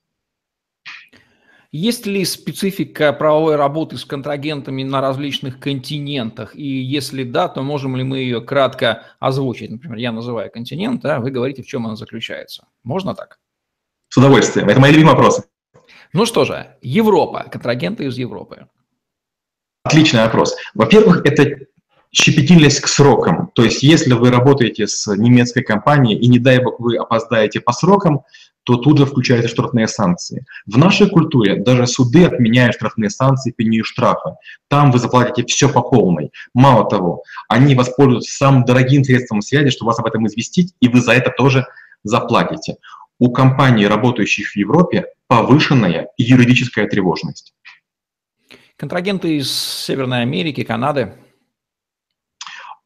Есть 1.74 2.04
ли 2.04 2.22
специфика 2.26 3.14
правовой 3.14 3.56
работы 3.56 3.96
с 3.96 4.04
контрагентами 4.04 4.82
на 4.82 5.00
различных 5.00 5.58
континентах? 5.58 6.54
И 6.54 6.66
если 6.66 7.24
да, 7.24 7.48
то 7.48 7.62
можем 7.62 7.96
ли 7.96 8.04
мы 8.04 8.18
ее 8.18 8.42
кратко 8.42 9.04
озвучить? 9.20 9.70
Например, 9.70 9.96
я 9.96 10.12
называю 10.12 10.50
континент, 10.50 11.02
а 11.06 11.18
вы 11.18 11.30
говорите, 11.30 11.62
в 11.62 11.66
чем 11.66 11.86
она 11.86 11.96
заключается. 11.96 12.66
Можно 12.84 13.14
так? 13.14 13.38
С 14.10 14.18
удовольствием. 14.18 14.68
Это 14.68 14.80
мои 14.80 14.92
любимые 14.92 15.14
вопросы. 15.14 15.44
Ну 16.12 16.26
что 16.26 16.44
же, 16.44 16.76
Европа, 16.82 17.46
контрагенты 17.50 18.04
из 18.04 18.18
Европы. 18.18 18.66
Отличный 19.82 20.24
вопрос. 20.24 20.54
Во-первых, 20.74 21.24
это 21.24 21.56
щепетильность 22.10 22.80
к 22.80 22.86
срокам. 22.86 23.50
То 23.54 23.64
есть 23.64 23.82
если 23.82 24.12
вы 24.12 24.30
работаете 24.30 24.86
с 24.86 25.10
немецкой 25.16 25.62
компанией 25.62 26.18
и, 26.18 26.28
не 26.28 26.38
дай 26.38 26.62
бог, 26.62 26.78
вы 26.78 26.98
опоздаете 26.98 27.60
по 27.60 27.72
срокам, 27.72 28.24
то 28.64 28.76
тут 28.76 28.98
же 28.98 29.06
включаются 29.06 29.48
штрафные 29.48 29.88
санкции. 29.88 30.44
В 30.66 30.78
нашей 30.78 31.08
культуре 31.08 31.56
даже 31.56 31.86
суды 31.86 32.24
отменяют 32.24 32.76
штрафные 32.76 33.10
санкции 33.10 33.50
пению 33.50 33.84
штрафа. 33.84 34.36
Там 34.68 34.90
вы 34.90 34.98
заплатите 34.98 35.44
все 35.46 35.68
по 35.68 35.82
полной. 35.82 36.30
Мало 36.54 36.88
того, 36.88 37.22
они 37.48 37.74
воспользуются 37.74 38.36
самым 38.36 38.64
дорогим 38.64 39.04
средством 39.04 39.42
связи, 39.42 39.70
чтобы 39.70 39.90
вас 39.90 39.98
об 39.98 40.06
этом 40.06 40.26
известить, 40.26 40.74
и 40.80 40.88
вы 40.88 41.00
за 41.00 41.12
это 41.12 41.30
тоже 41.30 41.66
заплатите. 42.04 42.76
У 43.18 43.30
компаний, 43.30 43.86
работающих 43.86 44.52
в 44.52 44.56
Европе, 44.56 45.06
повышенная 45.28 46.08
юридическая 46.16 46.86
тревожность. 46.86 47.54
Контрагенты 48.76 49.36
из 49.36 49.52
Северной 49.52 50.22
Америки, 50.22 50.64
Канады. 50.64 51.14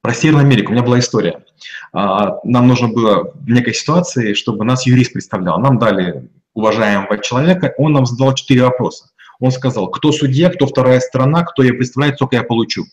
Про 0.07 0.15
Северную 0.15 0.45
Америку 0.45 0.71
у 0.71 0.73
меня 0.73 0.85
была 0.85 1.01
история. 1.01 1.45
А, 1.93 2.39
нам 2.45 2.69
нужно 2.69 2.87
было 2.87 3.33
в 3.35 3.51
некой 3.51 3.75
ситуации, 3.75 4.35
чтобы 4.35 4.65
нас 4.65 4.87
юрист 4.87 5.13
представлял. 5.13 5.59
Нам 5.59 5.81
дали 5.81 6.31
уважаемого 6.55 7.19
человека, 7.19 7.75
он 7.77 7.93
нам 7.93 8.07
задал 8.07 8.33
четыре 8.33 8.63
вопроса. 8.63 9.11
Он 9.41 9.51
сказал, 9.51 9.89
кто 9.89 10.13
судья, 10.13 10.49
кто 10.51 10.69
вторая 10.69 11.01
сторона, 11.01 11.43
кто 11.43 11.65
ее 11.65 11.73
представляет, 11.73 12.15
сколько 12.15 12.37
я 12.37 12.45
получу. 12.45 12.85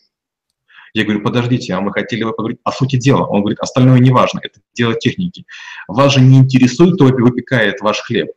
Я 0.92 1.04
говорю, 1.04 1.22
подождите, 1.22 1.72
а 1.74 1.80
мы 1.80 1.92
хотели 1.92 2.24
бы 2.24 2.32
поговорить 2.32 2.58
о 2.64 2.72
сути 2.72 2.96
дела. 2.96 3.26
Он 3.26 3.42
говорит, 3.42 3.60
остальное 3.60 4.00
не 4.00 4.10
важно, 4.10 4.40
это 4.42 4.58
дело 4.74 4.96
техники. 4.96 5.46
Вас 5.86 6.14
же 6.14 6.20
не 6.20 6.38
интересует, 6.38 6.96
кто 6.96 7.04
выпекает 7.04 7.80
ваш 7.80 8.00
хлеб. 8.00 8.32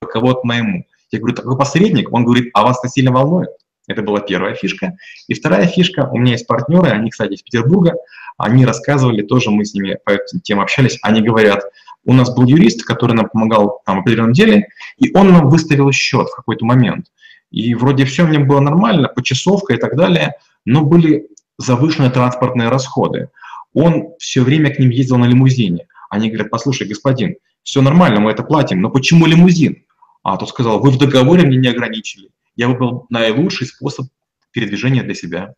Кого-то 0.00 0.40
моему. 0.42 0.84
Я 1.12 1.20
говорю, 1.20 1.36
такой 1.36 1.56
посредник? 1.56 2.12
Он 2.12 2.24
говорит, 2.24 2.50
а 2.54 2.64
вас 2.64 2.80
это 2.80 2.88
сильно 2.88 3.12
волнует? 3.12 3.50
Это 3.88 4.02
была 4.02 4.20
первая 4.20 4.54
фишка. 4.54 4.96
И 5.26 5.34
вторая 5.34 5.66
фишка, 5.66 6.08
у 6.12 6.18
меня 6.18 6.32
есть 6.32 6.46
партнеры, 6.46 6.90
они, 6.90 7.10
кстати, 7.10 7.32
из 7.32 7.42
Петербурга, 7.42 7.94
они 8.36 8.64
рассказывали, 8.64 9.22
тоже 9.22 9.50
мы 9.50 9.64
с 9.64 9.74
ними 9.74 9.98
по 10.04 10.10
этим 10.10 10.40
темам 10.40 10.64
общались, 10.64 10.98
они 11.02 11.22
говорят, 11.22 11.64
у 12.04 12.12
нас 12.12 12.32
был 12.32 12.44
юрист, 12.44 12.84
который 12.84 13.14
нам 13.14 13.28
помогал 13.28 13.80
там, 13.86 13.96
в 13.96 14.00
определенном 14.00 14.34
деле, 14.34 14.68
и 14.98 15.10
он 15.16 15.32
нам 15.32 15.48
выставил 15.48 15.90
счет 15.90 16.28
в 16.28 16.36
какой-то 16.36 16.64
момент. 16.66 17.06
И 17.50 17.74
вроде 17.74 18.04
все 18.04 18.24
в 18.24 18.30
нем 18.30 18.46
было 18.46 18.60
нормально, 18.60 19.08
почасовка 19.08 19.74
и 19.74 19.78
так 19.78 19.96
далее, 19.96 20.34
но 20.66 20.84
были 20.84 21.28
завышенные 21.56 22.10
транспортные 22.10 22.68
расходы. 22.68 23.30
Он 23.72 24.10
все 24.18 24.42
время 24.42 24.70
к 24.70 24.78
ним 24.78 24.90
ездил 24.90 25.16
на 25.16 25.24
лимузине. 25.24 25.86
Они 26.10 26.28
говорят, 26.28 26.50
послушай, 26.50 26.86
господин, 26.86 27.36
все 27.62 27.80
нормально, 27.80 28.20
мы 28.20 28.30
это 28.30 28.42
платим, 28.42 28.82
но 28.82 28.90
почему 28.90 29.24
лимузин? 29.24 29.82
А 30.22 30.36
тот 30.36 30.50
сказал, 30.50 30.78
вы 30.78 30.90
в 30.90 30.98
договоре 30.98 31.46
мне 31.46 31.56
не 31.56 31.68
ограничили 31.68 32.30
я 32.58 32.68
выбрал 32.68 33.06
наилучший 33.08 33.68
способ 33.68 34.08
передвижения 34.50 35.02
для 35.02 35.14
себя. 35.14 35.54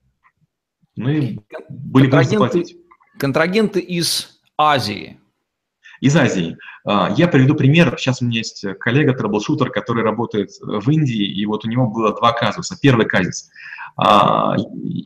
Ну 0.97 1.09
и 1.09 1.39
были 1.71 2.09
контрагенты, 2.11 2.77
контрагенты 3.19 3.81
из 3.81 4.41
Азии. 4.59 5.19
Из 6.03 6.15
Азии. 6.15 6.59
А, 6.85 7.13
я 7.17 7.27
приведу 7.27 7.55
пример. 7.55 7.97
Сейчас 7.99 8.21
у 8.21 8.27
меня 8.27 8.39
есть 8.39 8.65
коллега, 8.79 9.15
трэблшутер, 9.15 9.71
который 9.71 10.05
работает 10.05 10.51
в 10.61 10.91
Индии, 10.91 11.25
и 11.25 11.47
вот 11.47 11.65
у 11.65 11.69
него 11.69 11.87
было 11.87 12.15
два 12.15 12.33
казуса. 12.33 12.77
Первый 12.81 13.07
казус. 13.07 13.49
А, 13.97 14.57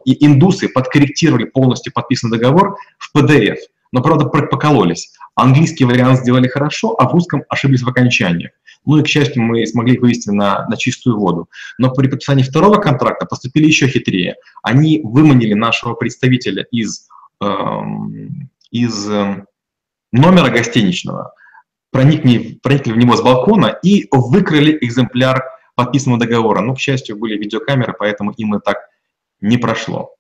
индусы 0.04 0.68
подкорректировали 0.68 1.44
полностью 1.44 1.92
подписанный 1.92 2.38
договор 2.38 2.76
в 2.98 3.16
PDF, 3.16 3.59
но, 3.92 4.02
правда, 4.02 4.26
покололись. 4.26 5.12
Английский 5.35 5.85
вариант 5.85 6.20
сделали 6.20 6.47
хорошо, 6.47 6.94
а 6.99 7.09
в 7.09 7.12
русском 7.12 7.42
ошиблись 7.49 7.83
в 7.83 7.88
окончаниях. 7.88 8.53
Ну 8.87 8.99
и, 8.99 9.03
к 9.03 9.09
счастью, 9.09 9.42
мы 9.42 9.66
смогли 9.66 9.99
вывести 9.99 10.31
на, 10.31 10.66
на 10.68 10.77
чистую 10.77 11.18
воду. 11.18 11.49
Но 11.79 11.90
при 11.90 12.09
подписании 12.09 12.42
второго 12.42 12.77
контракта 12.77 13.27
поступили 13.27 13.66
еще 13.66 13.88
хитрее. 13.88 14.37
Они 14.62 15.01
выманили 15.03 15.55
нашего 15.55 15.94
представителя 15.94 16.66
из, 16.70 17.09
эм, 17.40 18.51
из 18.70 19.11
э, 19.11 19.44
номера 20.12 20.51
гостиничного, 20.51 21.35
проникли, 21.90 22.59
проникли 22.62 22.92
в 22.92 22.99
него 22.99 23.16
с 23.16 23.23
балкона 23.23 23.77
и 23.83 24.07
выкрали 24.12 24.79
экземпляр 24.81 25.42
подписанного 25.75 26.20
договора. 26.20 26.61
Ну, 26.61 26.75
к 26.75 26.79
счастью, 26.79 27.16
были 27.16 27.37
видеокамеры, 27.37 27.94
поэтому 27.99 28.33
им 28.33 28.55
и 28.55 28.61
так 28.61 28.79
не 29.40 29.59
прошло. 29.59 30.14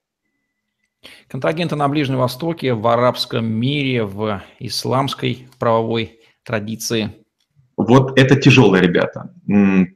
Контрагенты 1.28 1.76
на 1.76 1.88
Ближнем 1.88 2.18
Востоке, 2.18 2.74
в 2.74 2.86
арабском 2.86 3.46
мире, 3.46 4.04
в 4.04 4.42
исламской 4.58 5.48
правовой 5.58 6.20
традиции– 6.44 7.12
вот 7.76 8.18
это 8.18 8.36
тяжелые 8.36 8.82
ребята. 8.82 9.30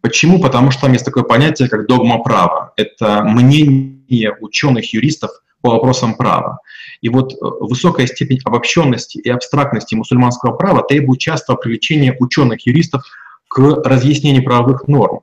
Почему? 0.02 0.40
Потому 0.40 0.70
что 0.70 0.82
там 0.82 0.92
есть 0.92 1.04
такое 1.04 1.22
понятие, 1.22 1.68
как 1.68 1.86
догма 1.86 2.18
права. 2.18 2.72
Это 2.76 3.22
мнение 3.22 4.36
ученых-юристов 4.40 5.30
по 5.60 5.70
вопросам 5.70 6.14
права. 6.14 6.58
И 7.00 7.08
вот 7.08 7.32
э, 7.32 7.36
высокая 7.40 8.06
степень 8.06 8.40
обобщенности 8.44 9.18
и 9.18 9.28
абстрактности 9.28 9.94
мусульманского 9.94 10.52
права 10.52 10.82
требует 10.82 11.20
частого 11.20 11.56
привлечения 11.56 12.16
ученых-юристов 12.18 13.02
к 13.48 13.58
разъяснению 13.84 14.44
правовых 14.44 14.86
норм. 14.88 15.20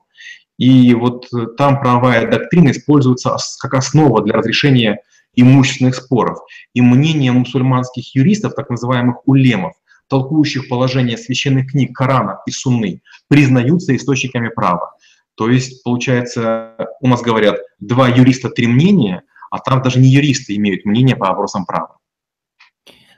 И 0.57 0.93
вот 0.93 1.27
э, 1.33 1.47
там 1.57 1.79
правовая 1.79 2.29
доктрина 2.29 2.71
используется 2.71 3.37
как 3.59 3.73
основа 3.75 4.21
для 4.23 4.35
разрешения 4.35 4.99
имущественных 5.35 5.95
споров. 5.95 6.39
И 6.73 6.81
мнение 6.81 7.31
мусульманских 7.31 8.15
юристов, 8.15 8.55
так 8.55 8.69
называемых 8.69 9.27
улемов, 9.27 9.73
толкующих 10.07 10.69
положение 10.69 11.17
священных 11.17 11.71
книг 11.71 11.95
Корана 11.95 12.39
и 12.45 12.51
Сунны, 12.51 13.01
признаются 13.27 13.95
источниками 13.95 14.49
права. 14.49 14.95
То 15.35 15.49
есть, 15.49 15.83
получается, 15.83 16.75
у 17.01 17.07
нас 17.07 17.21
говорят, 17.21 17.59
два 17.79 18.07
юриста, 18.07 18.49
три 18.49 18.67
мнения, 18.67 19.23
а 19.51 19.59
там 19.59 19.81
даже 19.81 19.99
не 19.99 20.09
юристы 20.09 20.55
имеют 20.55 20.85
мнение 20.85 21.15
по 21.15 21.27
вопросам 21.27 21.65
права. 21.65 21.97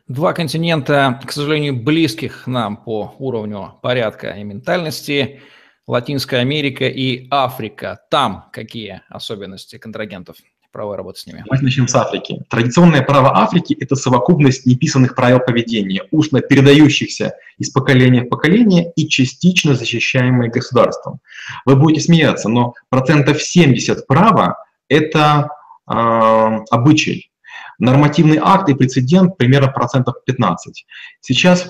Два 0.08 0.34
континента, 0.34 1.20
к 1.26 1.32
сожалению, 1.34 1.84
близких 1.84 2.48
нам 2.48 2.78
по 2.78 3.14
уровню 3.20 3.78
порядка 3.82 4.30
и 4.30 4.44
ментальности. 4.44 5.42
Латинская 5.86 6.38
Америка 6.38 6.86
и 6.88 7.28
Африка. 7.30 8.00
Там 8.10 8.50
какие 8.52 9.02
особенности 9.10 9.78
контрагентов? 9.78 10.38
Правовой 10.78 10.98
работы 10.98 11.22
с 11.22 11.26
ними? 11.26 11.42
Давайте 11.44 11.66
начнем 11.66 11.88
с 11.88 11.96
Африки. 11.96 12.44
Традиционное 12.50 13.02
право 13.02 13.36
Африки– 13.36 13.76
это 13.80 13.96
совокупность 13.96 14.68
неписанных 14.68 15.16
правил 15.16 15.40
поведения, 15.40 16.04
устно 16.12 16.40
передающихся 16.42 17.34
из 17.58 17.72
поколения 17.72 18.22
в 18.22 18.30
поколение 18.30 18.92
и 18.96 19.10
частично 19.10 19.74
защищаемые 19.74 20.52
государством. 20.52 21.20
Вы 21.66 21.78
будете 21.78 22.02
смеяться, 22.02 22.48
но 22.48 22.76
процентов 22.90 23.42
70 23.42 24.06
права– 24.06 24.58
это 24.88 25.50
э, 25.90 25.94
обычай. 25.96 27.32
Нормативный 27.80 28.38
акт 28.40 28.70
и 28.70 28.76
прецедент 28.76 29.36
примерно 29.36 29.70
процентов 29.70 30.24
15. 30.28 30.86
Сейчас 31.22 31.68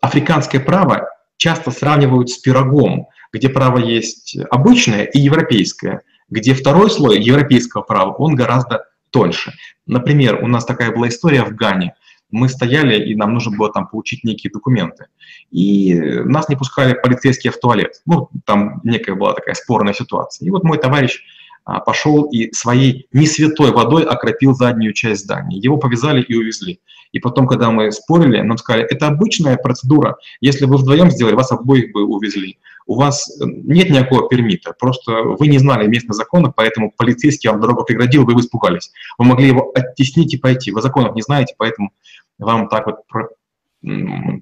африканское 0.00 0.60
право 0.60 1.08
часто 1.36 1.70
сравнивают 1.70 2.28
с 2.30 2.38
пирогом, 2.38 3.06
где 3.32 3.48
право 3.48 3.78
есть 3.78 4.36
обычное 4.50 5.04
и 5.04 5.20
европейское– 5.20 6.02
где 6.30 6.54
второй 6.54 6.90
слой 6.90 7.20
европейского 7.20 7.82
права, 7.82 8.12
он 8.12 8.34
гораздо 8.34 8.86
тоньше. 9.10 9.52
Например, 9.86 10.42
у 10.42 10.46
нас 10.46 10.64
такая 10.64 10.92
была 10.92 11.08
история 11.08 11.42
в 11.44 11.54
Гане. 11.54 11.94
Мы 12.30 12.48
стояли, 12.48 13.10
и 13.10 13.16
нам 13.16 13.34
нужно 13.34 13.56
было 13.56 13.72
там 13.72 13.88
получить 13.88 14.22
некие 14.22 14.52
документы. 14.52 15.06
И 15.50 15.94
нас 15.94 16.48
не 16.48 16.54
пускали 16.54 16.94
полицейские 16.94 17.52
в 17.52 17.58
туалет. 17.58 18.00
Ну, 18.06 18.30
там 18.44 18.80
некая 18.84 19.16
была 19.16 19.34
такая 19.34 19.54
спорная 19.54 19.94
ситуация. 19.94 20.46
И 20.46 20.50
вот 20.50 20.62
мой 20.62 20.78
товарищ 20.78 21.24
пошел 21.64 22.24
и 22.24 22.52
своей 22.52 23.06
не 23.12 23.26
святой 23.26 23.72
водой 23.72 24.04
окропил 24.04 24.54
заднюю 24.54 24.92
часть 24.92 25.24
здания. 25.24 25.58
Его 25.58 25.76
повязали 25.76 26.22
и 26.22 26.34
увезли. 26.34 26.80
И 27.12 27.18
потом, 27.18 27.46
когда 27.46 27.70
мы 27.70 27.90
спорили, 27.90 28.40
нам 28.40 28.56
сказали, 28.56 28.84
это 28.84 29.08
обычная 29.08 29.56
процедура. 29.56 30.16
Если 30.40 30.64
бы 30.64 30.76
вдвоем 30.76 31.10
сделали, 31.10 31.34
вас 31.34 31.50
обоих 31.50 31.92
бы 31.92 32.04
увезли. 32.04 32.58
У 32.86 32.96
вас 32.96 33.28
э, 33.40 33.44
нет 33.46 33.90
никакого 33.90 34.28
пермита, 34.28 34.74
просто 34.78 35.12
вы 35.12 35.48
не 35.48 35.58
знали 35.58 35.86
местных 35.86 36.14
законов, 36.14 36.54
поэтому 36.56 36.92
полицейский 36.96 37.50
вам 37.50 37.60
дорогу 37.60 37.84
преградил, 37.84 38.24
вы 38.24 38.34
испугались. 38.34 38.90
Вы 39.18 39.26
могли 39.26 39.48
его 39.48 39.70
оттеснить 39.74 40.34
и 40.34 40.38
пойти. 40.38 40.72
Вы 40.72 40.82
законов 40.82 41.14
не 41.14 41.22
знаете, 41.22 41.54
поэтому 41.58 41.92
вам 42.38 42.68
так 42.68 42.86
вот 42.86 42.96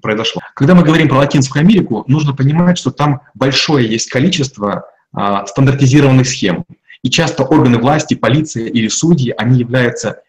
произошло. 0.01 0.41
Когда 0.53 0.75
мы 0.75 0.83
говорим 0.83 1.07
про 1.07 1.17
Латинскую 1.17 1.61
Америку, 1.61 2.03
нужно 2.07 2.33
понимать, 2.33 2.77
что 2.77 2.91
там 2.91 3.21
большое 3.33 3.87
есть 3.89 4.09
количество 4.09 4.85
а, 5.13 5.45
стандартизированных 5.45 6.27
схем. 6.27 6.65
И 7.03 7.09
часто 7.09 7.43
органы 7.43 7.77
власти, 7.77 8.13
полиция 8.13 8.67
или 8.67 8.87
судьи, 8.87 9.33
они 9.37 9.59
являются 9.59 10.21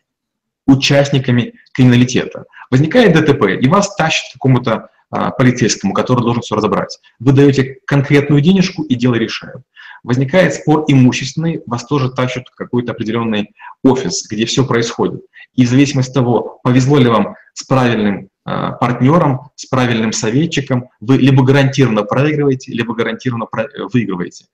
участниками 0.66 1.54
криминалитета. 1.72 2.44
Возникает 2.70 3.14
ДТП, 3.14 3.60
и 3.60 3.68
вас 3.68 3.94
тащат 3.96 4.30
к 4.30 4.32
какому-то 4.34 4.88
а, 5.10 5.30
полицейскому, 5.32 5.92
который 5.92 6.22
должен 6.22 6.42
все 6.42 6.54
разобрать. 6.54 7.00
Вы 7.18 7.32
даете 7.32 7.78
конкретную 7.84 8.40
денежку, 8.40 8.84
и 8.84 8.94
дело 8.94 9.16
решают. 9.16 9.62
Возникает 10.04 10.54
спор 10.54 10.84
имущественный, 10.86 11.62
вас 11.66 11.84
тоже 11.84 12.10
тащат 12.10 12.44
в 12.48 12.54
какой-то 12.54 12.92
определенный 12.92 13.50
офис, 13.82 14.26
где 14.30 14.46
все 14.46 14.64
происходит. 14.64 15.22
И 15.54 15.66
в 15.66 15.68
зависимости 15.68 16.10
от 16.10 16.14
того, 16.14 16.60
повезло 16.62 16.98
ли 16.98 17.08
вам 17.08 17.34
с 17.54 17.64
правильным 17.64 18.28
э, 18.46 18.70
партнером, 18.80 19.50
с 19.56 19.66
правильным 19.66 20.12
советчиком, 20.12 20.88
вы 21.00 21.16
либо 21.16 21.42
гарантированно 21.42 22.04
проигрываете, 22.04 22.72
либо 22.72 22.94
гарантированно 22.94 23.46
выигрываете. 23.92 24.44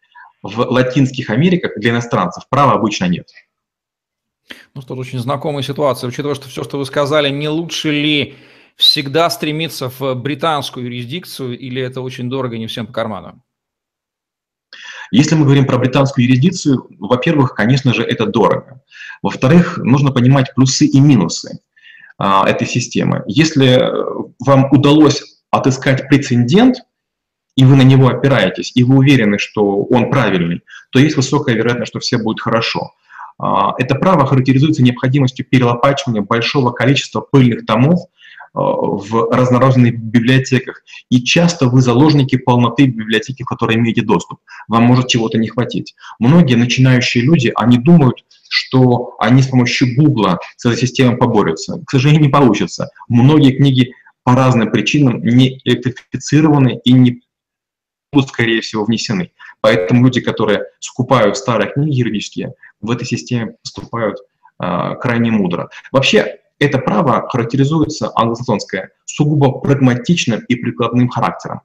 В 0.46 0.58
Латинских 0.58 1.30
Америках 1.30 1.72
для 1.76 1.90
иностранцев 1.90 2.48
права 2.48 2.72
обычно 2.74 3.06
нет. 3.06 3.28
Ну 4.74 4.82
что, 4.82 4.94
очень 4.94 5.18
знакомая 5.18 5.62
ситуация. 5.62 6.08
Учитывая, 6.08 6.34
что 6.34 6.48
все, 6.48 6.62
что 6.62 6.78
вы 6.78 6.84
сказали, 6.84 7.30
не 7.30 7.48
лучше 7.48 7.90
ли 7.90 8.36
всегда 8.76 9.28
стремиться 9.30 9.90
в 9.90 10.14
британскую 10.14 10.86
юрисдикцию, 10.86 11.58
или 11.58 11.82
это 11.82 12.00
очень 12.00 12.28
дорого 12.28 12.58
не 12.58 12.66
всем 12.66 12.86
по 12.86 12.92
карману? 12.92 13.42
Если 15.10 15.34
мы 15.34 15.44
говорим 15.44 15.66
про 15.66 15.78
британскую 15.78 16.26
юрисдикцию, 16.26 16.88
во-первых, 16.98 17.54
конечно 17.54 17.94
же, 17.94 18.02
это 18.02 18.26
дорого. 18.26 18.82
Во-вторых, 19.22 19.78
нужно 19.78 20.10
понимать 20.10 20.54
плюсы 20.54 20.86
и 20.86 21.00
минусы 21.00 21.60
а, 22.18 22.48
этой 22.48 22.66
системы. 22.66 23.22
Если 23.26 23.80
вам 24.40 24.70
удалось 24.72 25.22
отыскать 25.50 26.08
прецедент, 26.08 26.76
и 27.56 27.64
вы 27.64 27.76
на 27.76 27.82
него 27.82 28.08
опираетесь, 28.08 28.72
и 28.74 28.84
вы 28.84 28.98
уверены, 28.98 29.38
что 29.38 29.82
он 29.84 30.10
правильный, 30.10 30.62
то 30.90 30.98
есть 30.98 31.16
высокая 31.16 31.54
вероятность, 31.54 31.90
что 31.90 32.00
все 32.00 32.18
будет 32.18 32.40
хорошо. 32.40 32.92
А, 33.38 33.74
это 33.78 33.94
право 33.94 34.26
характеризуется 34.26 34.82
необходимостью 34.82 35.46
перелопачивания 35.46 36.22
большого 36.22 36.70
количества 36.70 37.20
пыльных 37.20 37.66
томов 37.66 38.00
а, 38.54 38.60
в 38.60 39.30
разнородных 39.30 39.98
библиотеках. 39.98 40.82
И 41.10 41.22
часто 41.22 41.68
вы 41.68 41.80
заложники 41.80 42.36
полноты 42.36 42.86
библиотеки, 42.86 43.42
в 43.42 43.46
которой 43.46 43.76
имеете 43.76 44.02
доступ. 44.02 44.40
Вам 44.68 44.84
может 44.84 45.08
чего-то 45.08 45.38
не 45.38 45.48
хватить. 45.48 45.94
Многие 46.18 46.54
начинающие 46.54 47.24
люди, 47.24 47.52
они 47.56 47.78
думают, 47.78 48.24
что 48.48 49.16
они 49.18 49.42
с 49.42 49.48
помощью 49.48 49.96
Гугла 49.96 50.38
с 50.56 50.64
этой 50.64 50.78
системой 50.78 51.16
поборются. 51.16 51.82
К 51.86 51.90
сожалению, 51.90 52.22
не 52.22 52.30
получится. 52.30 52.90
Многие 53.08 53.52
книги 53.52 53.92
по 54.24 54.34
разным 54.34 54.70
причинам 54.70 55.22
не 55.22 55.60
электрифицированы 55.64 56.80
и 56.84 56.92
не 56.92 57.22
будут, 58.16 58.30
скорее 58.30 58.60
всего, 58.62 58.84
внесены. 58.84 59.32
Поэтому 59.60 60.04
люди, 60.04 60.20
которые 60.20 60.64
скупают 60.80 61.36
старые 61.36 61.70
книги 61.70 61.98
юридические, 61.98 62.54
в 62.80 62.90
этой 62.90 63.06
системе 63.06 63.56
поступают 63.62 64.18
э, 64.62 64.94
крайне 65.00 65.30
мудро. 65.30 65.68
Вообще, 65.92 66.38
это 66.58 66.78
право 66.78 67.28
характеризуется 67.28 68.10
англосаксонское 68.14 68.90
сугубо 69.04 69.60
прагматичным 69.60 70.40
и 70.48 70.54
прикладным 70.56 71.08
характером. 71.08 71.60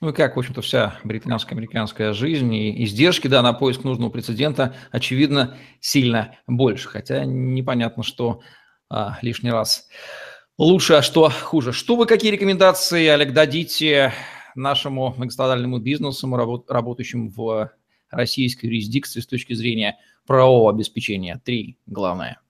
Ну 0.00 0.08
и 0.08 0.12
как, 0.12 0.34
в 0.34 0.38
общем-то, 0.40 0.60
вся 0.60 0.98
британская 1.04 1.54
американская 1.54 2.12
жизнь 2.12 2.52
и 2.52 2.84
издержки 2.84 3.28
да, 3.28 3.42
на 3.42 3.52
поиск 3.52 3.84
нужного 3.84 4.10
прецедента, 4.10 4.74
очевидно, 4.90 5.56
сильно 5.80 6.36
больше. 6.48 6.88
Хотя 6.88 7.24
непонятно, 7.24 8.02
что 8.02 8.40
а, 8.90 9.18
лишний 9.22 9.52
раз 9.52 9.88
лучше, 10.56 10.94
а 10.94 11.02
что 11.02 11.30
хуже. 11.30 11.72
Что 11.72 11.94
вы, 11.94 12.06
какие 12.06 12.32
рекомендации, 12.32 13.06
Олег, 13.06 13.32
дадите 13.32 14.12
нашему 14.58 15.14
многострадальному 15.16 15.78
бизнесу, 15.78 16.28
работающему 16.68 17.30
в 17.30 17.72
российской 18.10 18.66
юрисдикции 18.66 19.20
с 19.20 19.26
точки 19.26 19.54
зрения 19.54 19.96
правового 20.26 20.70
обеспечения? 20.70 21.40
Три 21.44 21.78
главное. 21.86 22.40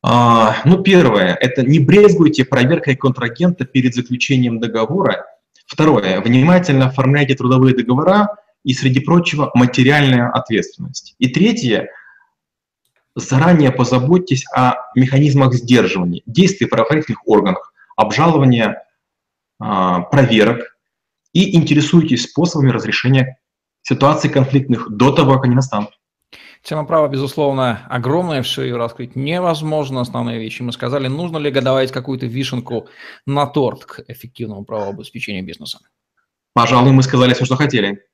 А, 0.00 0.56
ну, 0.64 0.82
первое, 0.82 1.34
это 1.34 1.62
не 1.62 1.80
брезгуйте 1.80 2.44
проверкой 2.44 2.96
контрагента 2.96 3.64
перед 3.64 3.94
заключением 3.94 4.60
договора. 4.60 5.26
Второе, 5.66 6.20
внимательно 6.20 6.86
оформляйте 6.86 7.34
трудовые 7.34 7.74
договора 7.74 8.36
и, 8.64 8.74
среди 8.74 9.00
прочего, 9.00 9.50
материальная 9.54 10.30
ответственность. 10.30 11.14
И 11.18 11.28
третье, 11.28 11.88
заранее 13.16 13.72
позаботьтесь 13.72 14.44
о 14.54 14.76
механизмах 14.94 15.54
сдерживания, 15.54 16.22
действий 16.26 16.66
правоохранительных 16.66 17.26
органов, 17.26 17.72
обжалования 17.96 18.84
проверок 19.58 20.76
и 21.32 21.56
интересуйтесь 21.56 22.24
способами 22.24 22.70
разрешения 22.70 23.38
ситуаций 23.82 24.30
конфликтных 24.30 24.90
до 24.90 25.12
того, 25.12 25.34
как 25.34 25.44
они 25.44 25.54
настанут. 25.54 25.90
Тема 26.62 26.84
права, 26.84 27.08
безусловно, 27.08 27.86
огромная, 27.88 28.42
все 28.42 28.62
ее 28.62 28.76
раскрыть 28.76 29.16
невозможно. 29.16 30.00
Основные 30.00 30.38
вещи 30.38 30.62
мы 30.62 30.72
сказали. 30.72 31.06
Нужно 31.06 31.38
ли 31.38 31.50
добавить 31.50 31.92
какую-то 31.92 32.26
вишенку 32.26 32.88
на 33.26 33.46
торт 33.46 33.84
к 33.84 34.04
эффективному 34.08 34.64
правообеспечению 34.64 35.44
бизнеса? 35.44 35.78
Пожалуй, 36.52 36.92
мы 36.92 37.02
сказали 37.02 37.34
все, 37.34 37.44
что 37.44 37.56
хотели. 37.56 38.04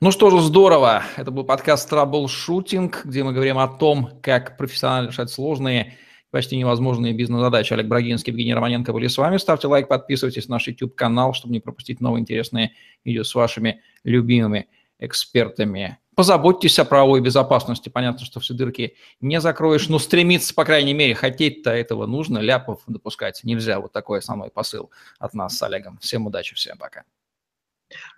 Ну 0.00 0.10
что 0.10 0.30
же, 0.30 0.40
здорово. 0.40 1.02
Это 1.16 1.30
был 1.30 1.44
подкаст 1.44 1.88
«Траблшутинг», 1.88 3.04
где 3.04 3.24
мы 3.24 3.32
говорим 3.32 3.58
о 3.58 3.68
том, 3.68 4.20
как 4.22 4.56
профессионально 4.56 5.08
решать 5.08 5.30
сложные 5.30 5.96
почти 6.30 6.56
невозможные 6.56 7.12
бизнес-задачи. 7.12 7.72
Олег 7.72 7.86
Брагинский, 7.86 8.32
Евгений 8.32 8.54
Романенко 8.54 8.92
были 8.92 9.06
с 9.06 9.18
вами. 9.18 9.36
Ставьте 9.36 9.66
лайк, 9.66 9.88
подписывайтесь 9.88 10.48
на 10.48 10.56
наш 10.56 10.68
YouTube-канал, 10.68 11.34
чтобы 11.34 11.52
не 11.52 11.60
пропустить 11.60 12.00
новые 12.00 12.20
интересные 12.20 12.72
видео 13.04 13.24
с 13.24 13.34
вашими 13.34 13.82
любимыми 14.04 14.68
экспертами. 14.98 15.98
Позаботьтесь 16.14 16.78
о 16.78 16.84
правовой 16.84 17.20
безопасности. 17.20 17.88
Понятно, 17.88 18.26
что 18.26 18.40
все 18.40 18.52
дырки 18.52 18.94
не 19.20 19.40
закроешь, 19.40 19.88
но 19.88 19.98
стремиться, 19.98 20.54
по 20.54 20.64
крайней 20.64 20.92
мере, 20.92 21.14
хотеть-то 21.14 21.70
этого 21.70 22.06
нужно. 22.06 22.38
Ляпов 22.38 22.82
допускать 22.86 23.42
нельзя. 23.42 23.80
Вот 23.80 23.92
такой 23.92 24.18
основной 24.18 24.50
посыл 24.50 24.90
от 25.18 25.32
нас 25.34 25.56
с 25.56 25.62
Олегом. 25.62 25.98
Всем 25.98 26.26
удачи, 26.26 26.54
всем 26.54 26.76
пока. 26.76 27.04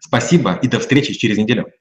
Спасибо 0.01 0.59
и 0.61 0.69
до 0.69 0.81
встречи 0.81 1.15
через 1.15 1.39
неделю. 1.39 1.73